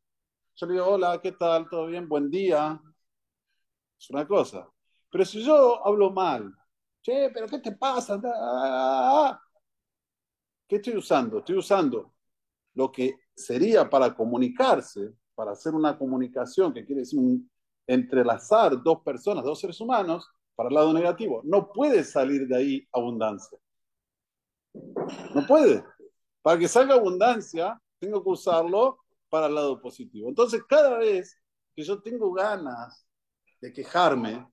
yo 0.55 0.65
le 0.67 0.73
digo, 0.73 0.86
hola, 0.86 1.19
¿qué 1.21 1.31
tal? 1.31 1.69
¿Todo 1.69 1.88
bien? 1.88 2.07
Buen 2.07 2.29
día. 2.29 2.79
Es 3.99 4.10
una 4.10 4.27
cosa. 4.27 4.69
Pero 5.10 5.25
si 5.25 5.43
yo 5.43 5.86
hablo 5.86 6.12
mal, 6.12 6.53
che, 7.01 7.29
pero 7.33 7.47
¿qué 7.47 7.59
te 7.59 7.71
pasa? 7.73 8.15
Ah, 8.23 8.29
ah, 8.33 9.29
ah, 9.29 9.41
¿Qué 10.67 10.77
estoy 10.77 10.95
usando? 10.95 11.39
Estoy 11.39 11.57
usando 11.57 12.13
lo 12.73 12.91
que 12.91 13.15
sería 13.35 13.89
para 13.89 14.15
comunicarse, 14.15 15.13
para 15.35 15.51
hacer 15.51 15.73
una 15.73 15.97
comunicación, 15.97 16.73
que 16.73 16.85
quiere 16.85 17.01
decir 17.01 17.19
entrelazar 17.87 18.81
dos 18.81 19.01
personas, 19.01 19.43
dos 19.43 19.59
seres 19.59 19.81
humanos, 19.81 20.29
para 20.55 20.69
el 20.69 20.75
lado 20.75 20.93
negativo. 20.93 21.41
No 21.43 21.71
puede 21.71 22.03
salir 22.03 22.47
de 22.47 22.55
ahí 22.55 22.87
abundancia. 22.93 23.57
No 25.35 25.45
puede. 25.47 25.83
Para 26.41 26.59
que 26.59 26.67
salga 26.67 26.95
abundancia, 26.95 27.79
tengo 27.99 28.23
que 28.23 28.29
usarlo 28.29 28.99
para 29.29 29.47
el 29.47 29.55
lado 29.55 29.81
positivo. 29.81 30.29
Entonces, 30.29 30.63
cada 30.67 30.97
vez 30.97 31.37
que 31.75 31.83
yo 31.83 32.01
tengo 32.01 32.31
ganas 32.31 33.05
de 33.59 33.73
quejarme, 33.73 34.47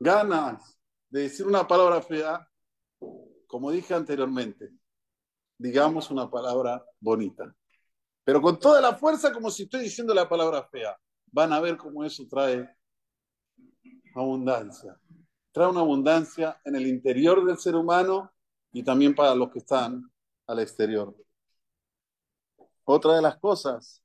ganas 0.00 0.75
de 1.16 1.22
decir 1.22 1.46
una 1.46 1.66
palabra 1.66 2.02
fea, 2.02 2.46
como 3.46 3.70
dije 3.70 3.94
anteriormente, 3.94 4.70
digamos 5.56 6.10
una 6.10 6.30
palabra 6.30 6.84
bonita. 7.00 7.56
Pero 8.22 8.42
con 8.42 8.60
toda 8.60 8.82
la 8.82 8.94
fuerza, 8.94 9.32
como 9.32 9.50
si 9.50 9.62
estoy 9.62 9.80
diciendo 9.80 10.12
la 10.12 10.28
palabra 10.28 10.68
fea. 10.68 10.94
Van 11.32 11.54
a 11.54 11.60
ver 11.60 11.78
cómo 11.78 12.04
eso 12.04 12.26
trae 12.28 12.68
abundancia. 14.14 14.94
Trae 15.52 15.70
una 15.70 15.80
abundancia 15.80 16.60
en 16.66 16.76
el 16.76 16.86
interior 16.86 17.46
del 17.46 17.56
ser 17.56 17.76
humano 17.76 18.30
y 18.70 18.82
también 18.82 19.14
para 19.14 19.34
los 19.34 19.50
que 19.50 19.60
están 19.60 20.12
al 20.46 20.58
exterior. 20.58 21.16
Otra 22.84 23.14
de 23.16 23.22
las 23.22 23.38
cosas 23.38 24.02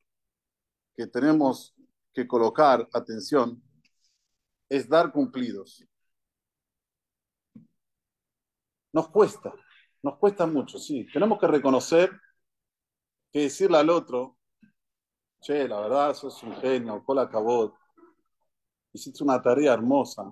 que 0.95 1.08
tenemos 1.08 1.76
que 2.13 2.26
colocar 2.26 2.88
atención 2.93 3.62
es 4.69 4.88
dar 4.88 5.12
cumplidos. 5.12 5.86
Nos 8.93 9.10
cuesta, 9.10 9.54
nos 10.04 10.17
cuesta 10.17 10.45
mucho, 10.45 10.77
sí. 10.77 11.08
Tenemos 11.12 11.39
que 11.39 11.47
reconocer 11.47 12.12
que 13.32 13.41
decirle 13.41 13.77
al 13.77 13.89
otro, 13.89 14.38
che, 15.39 15.67
la 15.67 15.80
verdad, 15.80 16.13
sos 16.13 16.43
un 16.43 16.56
genio, 16.58 17.04
cola 17.04 17.30
cabot, 17.30 17.73
hiciste 18.93 19.23
una 19.23 19.41
tarea 19.41 19.73
hermosa, 19.73 20.32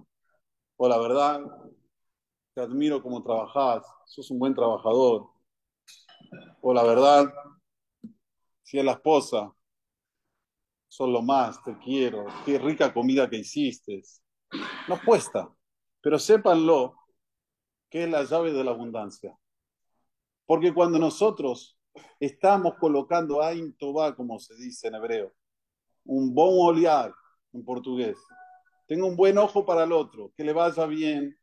o 0.77 0.87
la 0.87 0.97
verdad, 0.97 1.41
te 2.53 2.61
admiro 2.61 3.01
como 3.01 3.23
trabajás, 3.23 3.85
sos 4.05 4.29
un 4.31 4.39
buen 4.39 4.53
trabajador, 4.53 5.29
o 6.61 6.73
la 6.73 6.83
verdad, 6.83 7.33
si 8.61 8.77
es 8.77 8.85
la 8.85 8.91
esposa, 8.93 9.51
solo 10.87 11.21
más, 11.21 11.63
te 11.63 11.77
quiero, 11.79 12.25
qué 12.45 12.59
rica 12.59 12.93
comida 12.93 13.29
que 13.29 13.37
hiciste. 13.37 14.01
Nos 14.87 15.01
cuesta, 15.01 15.49
pero 16.01 16.19
sépanlo 16.19 16.98
que 17.89 18.03
es 18.03 18.09
la 18.09 18.23
llave 18.23 18.53
de 18.53 18.63
la 18.63 18.71
abundancia. 18.71 19.37
Porque 20.45 20.73
cuando 20.73 20.99
nosotros 20.99 21.77
estamos 22.19 22.75
colocando 22.79 23.41
Ain 23.41 23.73
Toba, 23.77 24.15
como 24.15 24.39
se 24.39 24.55
dice 24.55 24.87
en 24.87 24.95
hebreo, 24.95 25.33
un 26.05 26.33
bon 26.33 26.55
olear 26.57 27.13
en 27.53 27.63
portugués, 27.63 28.17
tengo 28.87 29.07
un 29.07 29.15
buen 29.15 29.37
ojo 29.37 29.65
para 29.65 29.83
el 29.83 29.91
otro, 29.91 30.31
que 30.35 30.43
le 30.43 30.53
vaya 30.53 30.85
bien, 30.85 31.37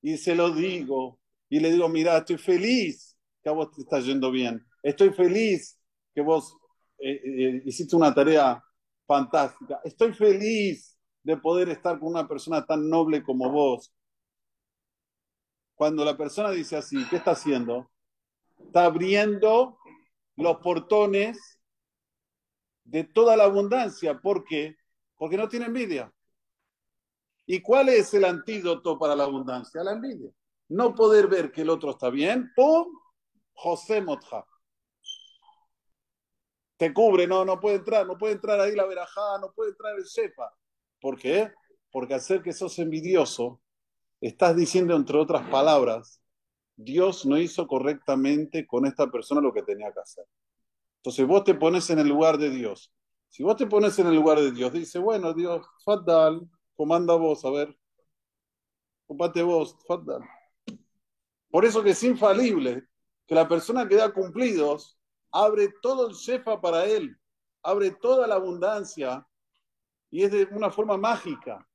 y 0.00 0.16
se 0.16 0.34
lo 0.34 0.50
digo, 0.50 1.18
y 1.48 1.60
le 1.60 1.70
digo, 1.70 1.88
mira, 1.88 2.18
estoy 2.18 2.38
feliz 2.38 3.16
que 3.42 3.48
a 3.48 3.52
vos 3.52 3.72
te 3.72 3.82
está 3.82 4.00
yendo 4.00 4.30
bien, 4.30 4.64
estoy 4.82 5.10
feliz 5.10 5.78
que 6.14 6.20
vos 6.20 6.56
eh, 6.98 7.20
eh, 7.24 7.62
hiciste 7.64 7.96
una 7.96 8.14
tarea 8.14 8.62
fantástica, 9.06 9.80
estoy 9.84 10.12
feliz 10.12 10.96
de 11.22 11.36
poder 11.36 11.68
estar 11.68 11.98
con 11.98 12.08
una 12.10 12.26
persona 12.26 12.64
tan 12.64 12.88
noble 12.88 13.22
como 13.22 13.50
vos. 13.50 13.92
Cuando 15.82 16.04
la 16.04 16.16
persona 16.16 16.52
dice 16.52 16.76
así, 16.76 17.04
¿qué 17.10 17.16
está 17.16 17.32
haciendo? 17.32 17.90
Está 18.56 18.84
abriendo 18.84 19.78
los 20.36 20.58
portones 20.58 21.60
de 22.84 23.02
toda 23.02 23.36
la 23.36 23.42
abundancia. 23.42 24.20
¿Por 24.20 24.44
qué? 24.44 24.76
Porque 25.16 25.36
no 25.36 25.48
tiene 25.48 25.66
envidia. 25.66 26.14
¿Y 27.46 27.60
cuál 27.60 27.88
es 27.88 28.14
el 28.14 28.24
antídoto 28.26 28.96
para 28.96 29.16
la 29.16 29.24
abundancia? 29.24 29.82
La 29.82 29.90
envidia. 29.90 30.30
No 30.68 30.94
poder 30.94 31.26
ver 31.26 31.50
que 31.50 31.62
el 31.62 31.70
otro 31.70 31.90
está 31.90 32.10
bien, 32.10 32.52
¡pum! 32.54 32.86
José 33.52 34.00
Motja. 34.00 34.46
Te 36.76 36.94
cubre, 36.94 37.26
no, 37.26 37.44
no 37.44 37.58
puede 37.58 37.78
entrar, 37.78 38.06
no 38.06 38.16
puede 38.16 38.34
entrar 38.34 38.60
ahí 38.60 38.76
la 38.76 38.86
verajá, 38.86 39.36
no 39.40 39.50
puede 39.52 39.70
entrar 39.70 39.98
el 39.98 40.04
shefa. 40.04 40.48
¿Por 41.00 41.18
qué? 41.18 41.50
Porque 41.90 42.20
ser 42.20 42.40
que 42.40 42.52
sos 42.52 42.78
envidioso, 42.78 43.60
estás 44.28 44.56
diciendo, 44.56 44.94
entre 44.94 45.18
otras 45.18 45.48
palabras, 45.48 46.20
Dios 46.76 47.26
no 47.26 47.38
hizo 47.38 47.66
correctamente 47.66 48.66
con 48.66 48.86
esta 48.86 49.10
persona 49.10 49.40
lo 49.40 49.52
que 49.52 49.62
tenía 49.62 49.92
que 49.92 50.00
hacer. 50.00 50.24
Entonces 50.98 51.26
vos 51.26 51.44
te 51.44 51.54
pones 51.54 51.90
en 51.90 51.98
el 51.98 52.08
lugar 52.08 52.38
de 52.38 52.50
Dios. 52.50 52.92
Si 53.28 53.42
vos 53.42 53.56
te 53.56 53.66
pones 53.66 53.98
en 53.98 54.06
el 54.06 54.14
lugar 54.14 54.38
de 54.38 54.52
Dios, 54.52 54.72
dice, 54.72 54.98
bueno, 54.98 55.34
Dios, 55.34 55.66
fatal, 55.84 56.48
comanda 56.74 57.14
vos, 57.14 57.44
a 57.44 57.50
ver, 57.50 57.76
ocupate 59.06 59.42
vos, 59.42 59.76
fatal. 59.86 60.22
Por 61.50 61.64
eso 61.64 61.82
que 61.82 61.90
es 61.90 62.02
infalible 62.02 62.86
que 63.26 63.34
la 63.34 63.48
persona 63.48 63.88
que 63.88 63.96
da 63.96 64.12
cumplidos 64.12 64.98
abre 65.32 65.68
todo 65.82 66.08
el 66.08 66.14
shefa 66.14 66.60
para 66.60 66.84
él, 66.84 67.16
abre 67.62 67.90
toda 67.90 68.26
la 68.26 68.36
abundancia 68.36 69.26
y 70.10 70.22
es 70.22 70.30
de 70.30 70.44
una 70.52 70.70
forma 70.70 70.96
mágica. 70.96 71.66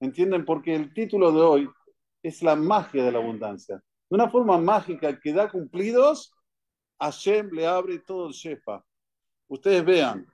¿Entienden? 0.00 0.44
Porque 0.46 0.74
el 0.74 0.94
título 0.94 1.30
de 1.32 1.40
hoy 1.40 1.70
es 2.22 2.42
la 2.42 2.56
magia 2.56 3.04
de 3.04 3.12
la 3.12 3.18
abundancia. 3.18 3.76
De 3.76 4.14
una 4.14 4.28
forma 4.28 4.58
mágica 4.58 5.18
que 5.18 5.32
da 5.32 5.50
cumplidos 5.50 6.32
Hashem 7.00 7.50
le 7.52 7.66
abre 7.66 7.98
todo 8.00 8.28
el 8.28 8.34
shefa. 8.34 8.84
Ustedes 9.48 9.84
vean, 9.84 10.26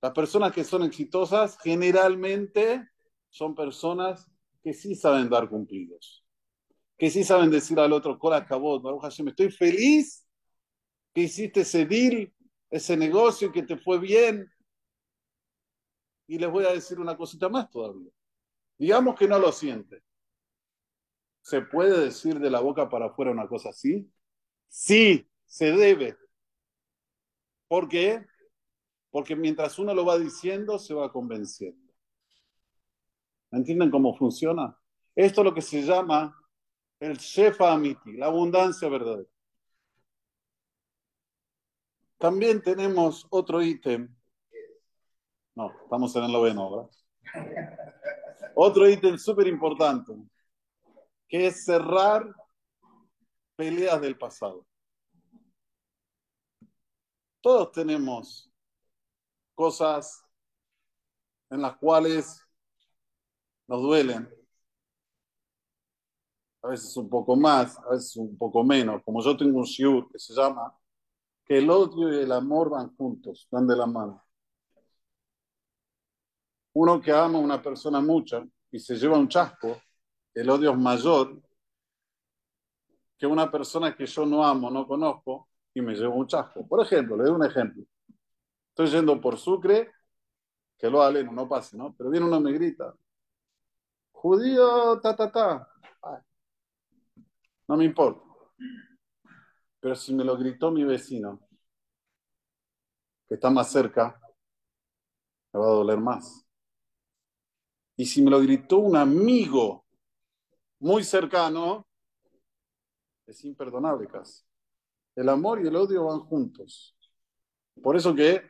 las 0.00 0.12
personas 0.12 0.52
que 0.52 0.64
son 0.64 0.84
exitosas 0.84 1.58
generalmente 1.62 2.88
son 3.28 3.54
personas 3.54 4.30
que 4.62 4.72
sí 4.72 4.94
saben 4.94 5.28
dar 5.28 5.48
cumplidos, 5.48 6.24
que 6.96 7.10
sí 7.10 7.24
saben 7.24 7.50
decir 7.50 7.78
al 7.78 7.92
otro, 7.92 8.18
Cola 8.18 8.36
acabó, 8.38 8.80
Hashem, 9.00 9.28
estoy 9.28 9.50
feliz 9.50 10.26
que 11.12 11.22
hiciste 11.22 11.60
ese 11.60 11.84
deal, 11.84 12.32
ese 12.70 12.96
negocio, 12.96 13.52
que 13.52 13.62
te 13.62 13.76
fue 13.76 13.98
bien. 13.98 14.50
Y 16.26 16.38
les 16.38 16.50
voy 16.50 16.64
a 16.64 16.72
decir 16.72 16.98
una 16.98 17.16
cosita 17.16 17.48
más 17.48 17.70
todavía. 17.70 18.10
Digamos 18.78 19.16
que 19.16 19.28
no 19.28 19.38
lo 19.38 19.52
siente. 19.52 20.02
¿Se 21.44 21.60
puede 21.60 22.00
decir 22.06 22.40
de 22.40 22.48
la 22.48 22.60
boca 22.60 22.88
para 22.88 23.06
afuera 23.06 23.30
una 23.30 23.46
cosa 23.46 23.68
así? 23.68 24.10
Sí, 24.66 25.28
se 25.44 25.72
debe. 25.72 26.16
¿Por 27.68 27.86
qué? 27.86 28.24
Porque 29.10 29.36
mientras 29.36 29.78
uno 29.78 29.92
lo 29.92 30.06
va 30.06 30.18
diciendo, 30.18 30.78
se 30.78 30.94
va 30.94 31.12
convenciendo. 31.12 31.92
¿Entienden 33.50 33.90
cómo 33.90 34.16
funciona? 34.16 34.74
Esto 35.14 35.42
es 35.42 35.44
lo 35.44 35.52
que 35.52 35.60
se 35.60 35.82
llama 35.82 36.34
el 36.98 37.18
Shefa 37.18 37.74
Amiti, 37.74 38.14
la 38.14 38.26
abundancia 38.26 38.88
verdadera. 38.88 39.28
También 42.16 42.62
tenemos 42.62 43.26
otro 43.28 43.60
ítem. 43.62 44.08
No, 45.54 45.70
estamos 45.82 46.16
en 46.16 46.24
el 46.24 46.32
noveno, 46.32 46.70
¿verdad? 46.70 46.90
Otro 48.54 48.88
ítem 48.88 49.18
súper 49.18 49.46
importante, 49.46 50.14
que 51.28 51.46
es 51.46 51.64
cerrar 51.64 52.34
peleas 53.56 54.00
del 54.00 54.16
pasado. 54.16 54.66
Todos 57.40 57.72
tenemos 57.72 58.50
cosas 59.54 60.24
en 61.50 61.62
las 61.62 61.76
cuales 61.76 62.40
nos 63.66 63.82
duelen. 63.82 64.28
A 66.62 66.68
veces 66.68 66.96
un 66.96 67.08
poco 67.08 67.36
más, 67.36 67.78
a 67.78 67.90
veces 67.90 68.16
un 68.16 68.36
poco 68.38 68.64
menos. 68.64 69.02
Como 69.04 69.22
yo 69.22 69.36
tengo 69.36 69.58
un 69.58 69.64
shiur 69.64 70.10
que 70.10 70.18
se 70.18 70.34
llama 70.34 70.74
que 71.44 71.58
el 71.58 71.68
odio 71.68 72.12
y 72.12 72.22
el 72.22 72.32
amor 72.32 72.70
van 72.70 72.96
juntos, 72.96 73.46
van 73.50 73.66
de 73.66 73.76
la 73.76 73.86
mano. 73.86 74.24
Uno 76.72 77.00
que 77.00 77.12
ama 77.12 77.38
a 77.38 77.42
una 77.42 77.62
persona 77.62 78.00
mucho 78.00 78.48
y 78.70 78.78
se 78.78 78.96
lleva 78.96 79.18
un 79.18 79.28
chasco, 79.28 79.80
el 80.34 80.50
odio 80.50 80.72
es 80.72 80.78
mayor 80.78 81.40
que 83.16 83.26
una 83.26 83.50
persona 83.50 83.94
que 83.94 84.06
yo 84.06 84.26
no 84.26 84.44
amo, 84.44 84.70
no 84.70 84.86
conozco, 84.86 85.48
y 85.72 85.80
me 85.80 85.94
llevo 85.94 86.16
un 86.16 86.26
chasco. 86.26 86.66
Por 86.66 86.84
ejemplo, 86.84 87.16
le 87.16 87.24
doy 87.24 87.32
un 87.32 87.44
ejemplo. 87.44 87.84
Estoy 88.70 88.88
yendo 88.88 89.20
por 89.20 89.38
Sucre, 89.38 89.92
que 90.76 90.90
lo 90.90 91.02
aleno, 91.02 91.32
no 91.32 91.48
pase, 91.48 91.76
¿no? 91.76 91.94
Pero 91.96 92.10
viene 92.10 92.26
uno 92.26 92.38
y 92.38 92.42
me 92.42 92.52
grita, 92.52 92.94
judío, 94.12 95.00
ta, 95.00 95.14
ta, 95.14 95.30
ta. 95.30 95.68
no 97.68 97.76
me 97.76 97.84
importa. 97.84 98.22
Pero 99.80 99.94
si 99.94 100.14
me 100.14 100.24
lo 100.24 100.36
gritó 100.36 100.70
mi 100.70 100.82
vecino, 100.84 101.40
que 103.28 103.34
está 103.34 103.50
más 103.50 103.70
cerca, 103.70 104.20
me 105.52 105.60
va 105.60 105.66
a 105.66 105.70
doler 105.70 105.98
más. 105.98 106.46
Y 107.96 108.06
si 108.06 108.22
me 108.22 108.30
lo 108.30 108.40
gritó 108.40 108.78
un 108.78 108.96
amigo 108.96 109.83
muy 110.84 111.02
cercano, 111.02 111.88
es 113.26 113.42
imperdonable 113.42 114.06
casi. 114.06 114.44
El 115.16 115.30
amor 115.30 115.64
y 115.64 115.66
el 115.66 115.74
odio 115.74 116.04
van 116.04 116.20
juntos. 116.20 116.94
Por 117.82 117.96
eso 117.96 118.14
que 118.14 118.42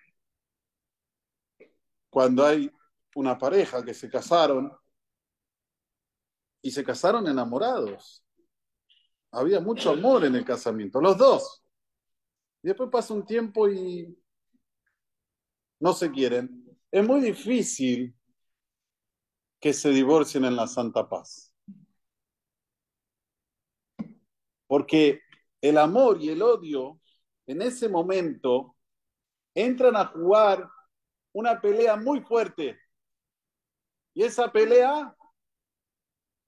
cuando 2.10 2.44
hay 2.44 2.68
una 3.14 3.38
pareja 3.38 3.84
que 3.84 3.94
se 3.94 4.10
casaron 4.10 4.76
y 6.60 6.72
se 6.72 6.82
casaron 6.82 7.24
enamorados, 7.28 8.24
había 9.30 9.60
mucho 9.60 9.90
amor 9.90 10.24
en 10.24 10.34
el 10.34 10.44
casamiento, 10.44 11.00
los 11.00 11.16
dos. 11.16 11.62
Y 12.64 12.66
después 12.66 12.90
pasa 12.90 13.14
un 13.14 13.24
tiempo 13.24 13.68
y 13.68 14.12
no 15.78 15.92
se 15.92 16.10
quieren. 16.10 16.76
Es 16.90 17.06
muy 17.06 17.20
difícil 17.20 18.12
que 19.60 19.72
se 19.72 19.90
divorcien 19.90 20.44
en 20.46 20.56
la 20.56 20.66
santa 20.66 21.08
paz. 21.08 21.53
Porque 24.66 25.20
el 25.60 25.78
amor 25.78 26.20
y 26.20 26.30
el 26.30 26.42
odio 26.42 27.00
en 27.46 27.62
ese 27.62 27.88
momento 27.88 28.76
entran 29.54 29.96
a 29.96 30.06
jugar 30.06 30.68
una 31.32 31.60
pelea 31.60 31.96
muy 31.96 32.20
fuerte. 32.20 32.78
Y 34.14 34.22
esa 34.22 34.50
pelea, 34.50 35.14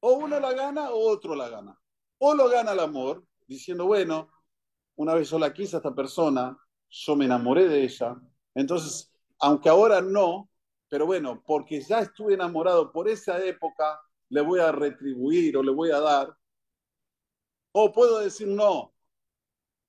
o 0.01 0.13
uno 0.13 0.39
la 0.39 0.53
gana 0.53 0.91
o 0.91 1.11
otro 1.11 1.35
la 1.35 1.49
gana. 1.49 1.79
O 2.19 2.35
lo 2.35 2.49
gana 2.49 2.73
el 2.73 2.81
amor, 2.81 3.25
diciendo, 3.47 3.87
bueno, 3.87 4.31
una 4.97 5.15
vez 5.15 5.31
yo 5.31 5.39
la 5.39 5.53
quise 5.53 5.77
a 5.77 5.79
esta 5.79 5.95
persona, 5.95 6.57
yo 6.89 7.17
me 7.17 7.27
enamoré 7.27 7.69
de 7.69 7.83
ella. 7.85 8.17
Entonces, 8.55 9.13
aunque 9.41 9.69
ahora 9.69 10.01
no, 10.01 10.49
pero 10.89 11.07
bueno, 11.07 11.43
porque 11.45 11.81
ya 11.81 12.01
estuve 12.01 12.35
enamorado 12.35 12.93
por 12.93 13.09
esa 13.09 13.45
época, 13.45 14.01
le 14.29 14.41
voy 14.41 14.61
a 14.61 14.73
retribuir 14.73 15.57
o 15.57 15.63
le 15.63 15.73
voy 15.73 15.91
a 15.91 16.01
dar. 16.01 16.37
O 17.79 17.93
puedo 17.93 18.21
decir, 18.21 18.49
no, 18.49 18.95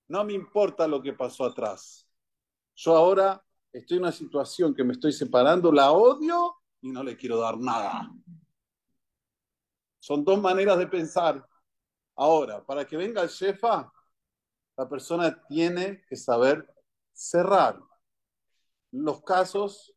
no 0.08 0.22
me 0.22 0.34
importa 0.34 0.86
lo 0.86 1.00
que 1.00 1.14
pasó 1.14 1.46
atrás. 1.46 2.06
Yo 2.74 2.94
ahora 2.94 3.42
estoy 3.72 3.96
en 3.96 4.02
una 4.02 4.12
situación 4.12 4.74
que 4.74 4.84
me 4.84 4.92
estoy 4.92 5.10
separando, 5.10 5.72
la 5.72 5.90
odio 5.92 6.56
y 6.82 6.90
no 6.90 7.02
le 7.02 7.16
quiero 7.16 7.38
dar 7.38 7.56
nada. 7.56 8.12
Son 10.00 10.22
dos 10.22 10.38
maneras 10.38 10.76
de 10.76 10.86
pensar. 10.86 11.42
Ahora, 12.14 12.62
para 12.62 12.86
que 12.86 12.98
venga 12.98 13.22
el 13.22 13.30
jefa, 13.30 13.90
la 14.76 14.86
persona 14.86 15.42
tiene 15.46 16.04
que 16.06 16.16
saber 16.16 16.70
cerrar 17.14 17.80
los 18.90 19.22
casos 19.22 19.96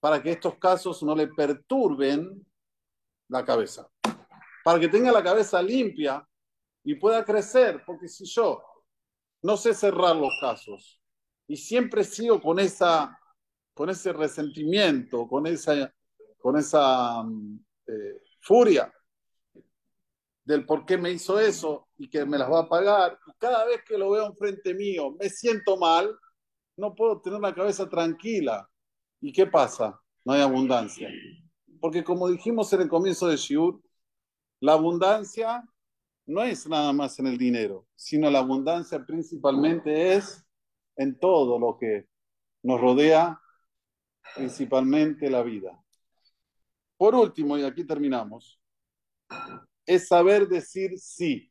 para 0.00 0.20
que 0.20 0.32
estos 0.32 0.56
casos 0.58 1.00
no 1.04 1.14
le 1.14 1.28
perturben 1.28 2.44
la 3.28 3.44
cabeza. 3.44 3.88
Para 4.64 4.80
que 4.80 4.88
tenga 4.88 5.12
la 5.12 5.22
cabeza 5.22 5.62
limpia 5.62 6.28
y 6.84 6.94
pueda 6.96 7.24
crecer, 7.24 7.82
porque 7.86 8.08
si 8.08 8.24
yo 8.24 8.62
no 9.42 9.56
sé 9.56 9.74
cerrar 9.74 10.16
los 10.16 10.32
casos 10.40 11.00
y 11.46 11.56
siempre 11.56 12.04
sigo 12.04 12.40
con 12.40 12.58
esa 12.58 13.18
con 13.74 13.90
ese 13.90 14.12
resentimiento, 14.12 15.26
con 15.26 15.46
esa, 15.46 15.92
con 16.38 16.56
esa 16.56 17.22
eh, 17.86 18.22
furia 18.40 18.92
del 20.44 20.66
por 20.66 20.84
qué 20.84 20.98
me 20.98 21.10
hizo 21.10 21.38
eso 21.38 21.88
y 21.96 22.10
que 22.10 22.24
me 22.26 22.36
las 22.36 22.50
va 22.50 22.60
a 22.60 22.68
pagar, 22.68 23.18
cada 23.38 23.64
vez 23.64 23.82
que 23.86 23.96
lo 23.96 24.10
veo 24.10 24.26
enfrente 24.26 24.74
mío 24.74 25.16
me 25.18 25.28
siento 25.28 25.76
mal, 25.76 26.14
no 26.76 26.94
puedo 26.94 27.20
tener 27.20 27.40
la 27.40 27.54
cabeza 27.54 27.88
tranquila. 27.88 28.68
¿Y 29.20 29.32
qué 29.32 29.46
pasa? 29.46 30.00
No 30.24 30.32
hay 30.32 30.40
abundancia. 30.40 31.08
Porque 31.80 32.02
como 32.02 32.28
dijimos 32.28 32.72
en 32.72 32.82
el 32.82 32.88
comienzo 32.88 33.28
de 33.28 33.36
Shiur, 33.36 33.80
la 34.60 34.72
abundancia 34.72 35.64
no 36.26 36.42
es 36.42 36.66
nada 36.66 36.92
más 36.92 37.18
en 37.18 37.26
el 37.26 37.38
dinero, 37.38 37.86
sino 37.94 38.30
la 38.30 38.40
abundancia 38.40 39.04
principalmente 39.04 40.14
es 40.14 40.44
en 40.96 41.18
todo 41.18 41.58
lo 41.58 41.78
que 41.78 42.06
nos 42.62 42.80
rodea, 42.80 43.40
principalmente 44.36 45.30
la 45.30 45.42
vida. 45.42 45.78
Por 46.96 47.14
último, 47.14 47.58
y 47.58 47.64
aquí 47.64 47.84
terminamos, 47.84 48.60
es 49.86 50.08
saber 50.08 50.46
decir 50.48 50.98
sí. 50.98 51.50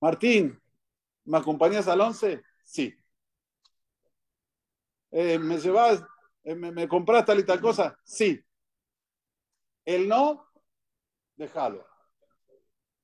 Martín, 0.00 0.60
¿me 1.24 1.38
acompañas 1.38 1.88
al 1.88 2.00
11? 2.00 2.42
Sí. 2.62 2.94
Eh, 5.10 5.38
¿Me 5.38 5.58
llevas, 5.58 6.02
eh, 6.44 6.54
me, 6.54 6.70
me 6.72 6.88
compras 6.88 7.24
tal 7.24 7.40
y 7.40 7.44
tal 7.44 7.60
cosa? 7.60 7.98
Sí. 8.04 8.40
El 9.84 10.08
no, 10.08 10.46
déjalo. 11.36 11.86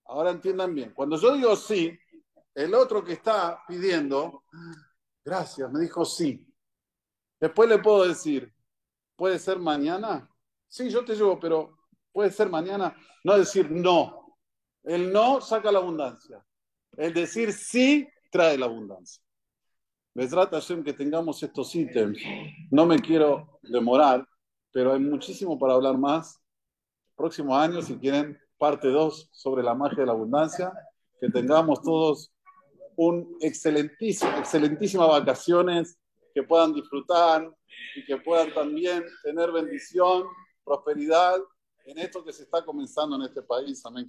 Ahora 0.07 0.31
entiendan 0.31 0.75
bien. 0.75 0.93
Cuando 0.93 1.17
yo 1.17 1.35
digo 1.35 1.55
sí, 1.57 1.99
el 2.55 2.75
otro 2.75 3.05
que 3.05 3.13
está 3.13 3.63
pidiendo, 3.67 4.45
gracias, 5.25 5.71
me 5.71 5.81
dijo 5.81 6.05
sí. 6.05 6.47
Después 7.41 7.69
le 7.69 7.79
puedo 7.79 8.07
decir, 8.07 8.53
¿puede 9.17 9.39
ser 9.39 9.59
mañana? 9.59 10.29
Sí, 10.69 10.91
yo 10.91 11.05
te 11.05 11.15
llevo, 11.15 11.39
pero 11.39 11.79
puede 12.13 12.31
ser 12.31 12.49
mañana. 12.49 12.95
No 13.25 13.37
decir 13.37 13.71
no. 13.71 14.37
El 14.83 15.13
no 15.13 15.41
saca 15.41 15.71
la 15.71 15.79
abundancia. 15.79 16.45
El 16.97 17.15
decir 17.15 17.53
sí 17.53 18.09
trae 18.31 18.59
la 18.59 18.67
abundancia. 18.67 19.23
Me 20.15 20.27
trata 20.27 20.61
que 20.85 20.93
tengamos 20.93 21.43
estos 21.43 21.75
ítems. 21.75 22.19
No 22.71 22.85
me 22.85 22.99
quiero 22.99 23.61
demorar, 23.63 24.27
pero 24.73 24.93
hay 24.93 25.01
muchísimo 25.01 25.59
para 25.59 25.75
hablar 25.75 25.97
más. 25.99 26.40
Próximo 27.21 27.55
año, 27.55 27.83
si 27.83 27.99
quieren, 27.99 28.41
parte 28.57 28.89
2 28.89 29.29
sobre 29.31 29.63
la 29.63 29.75
magia 29.75 29.99
de 29.99 30.07
la 30.07 30.13
abundancia. 30.13 30.73
Que 31.21 31.29
tengamos 31.29 31.83
todos 31.83 32.33
un 32.97 33.37
excelentísimo, 33.43 34.39
excelentísimas 34.39 35.07
vacaciones, 35.07 35.99
que 36.35 36.43
puedan 36.43 36.73
disfrutar 36.73 37.47
y 37.95 38.07
que 38.07 38.17
puedan 38.17 38.55
también 38.55 39.05
tener 39.23 39.53
bendición, 39.53 40.25
prosperidad 40.65 41.37
en 41.85 41.99
esto 41.99 42.25
que 42.25 42.33
se 42.33 42.45
está 42.45 42.65
comenzando 42.65 43.17
en 43.17 43.23
este 43.23 43.43
país. 43.43 43.85
Amén. 43.85 44.09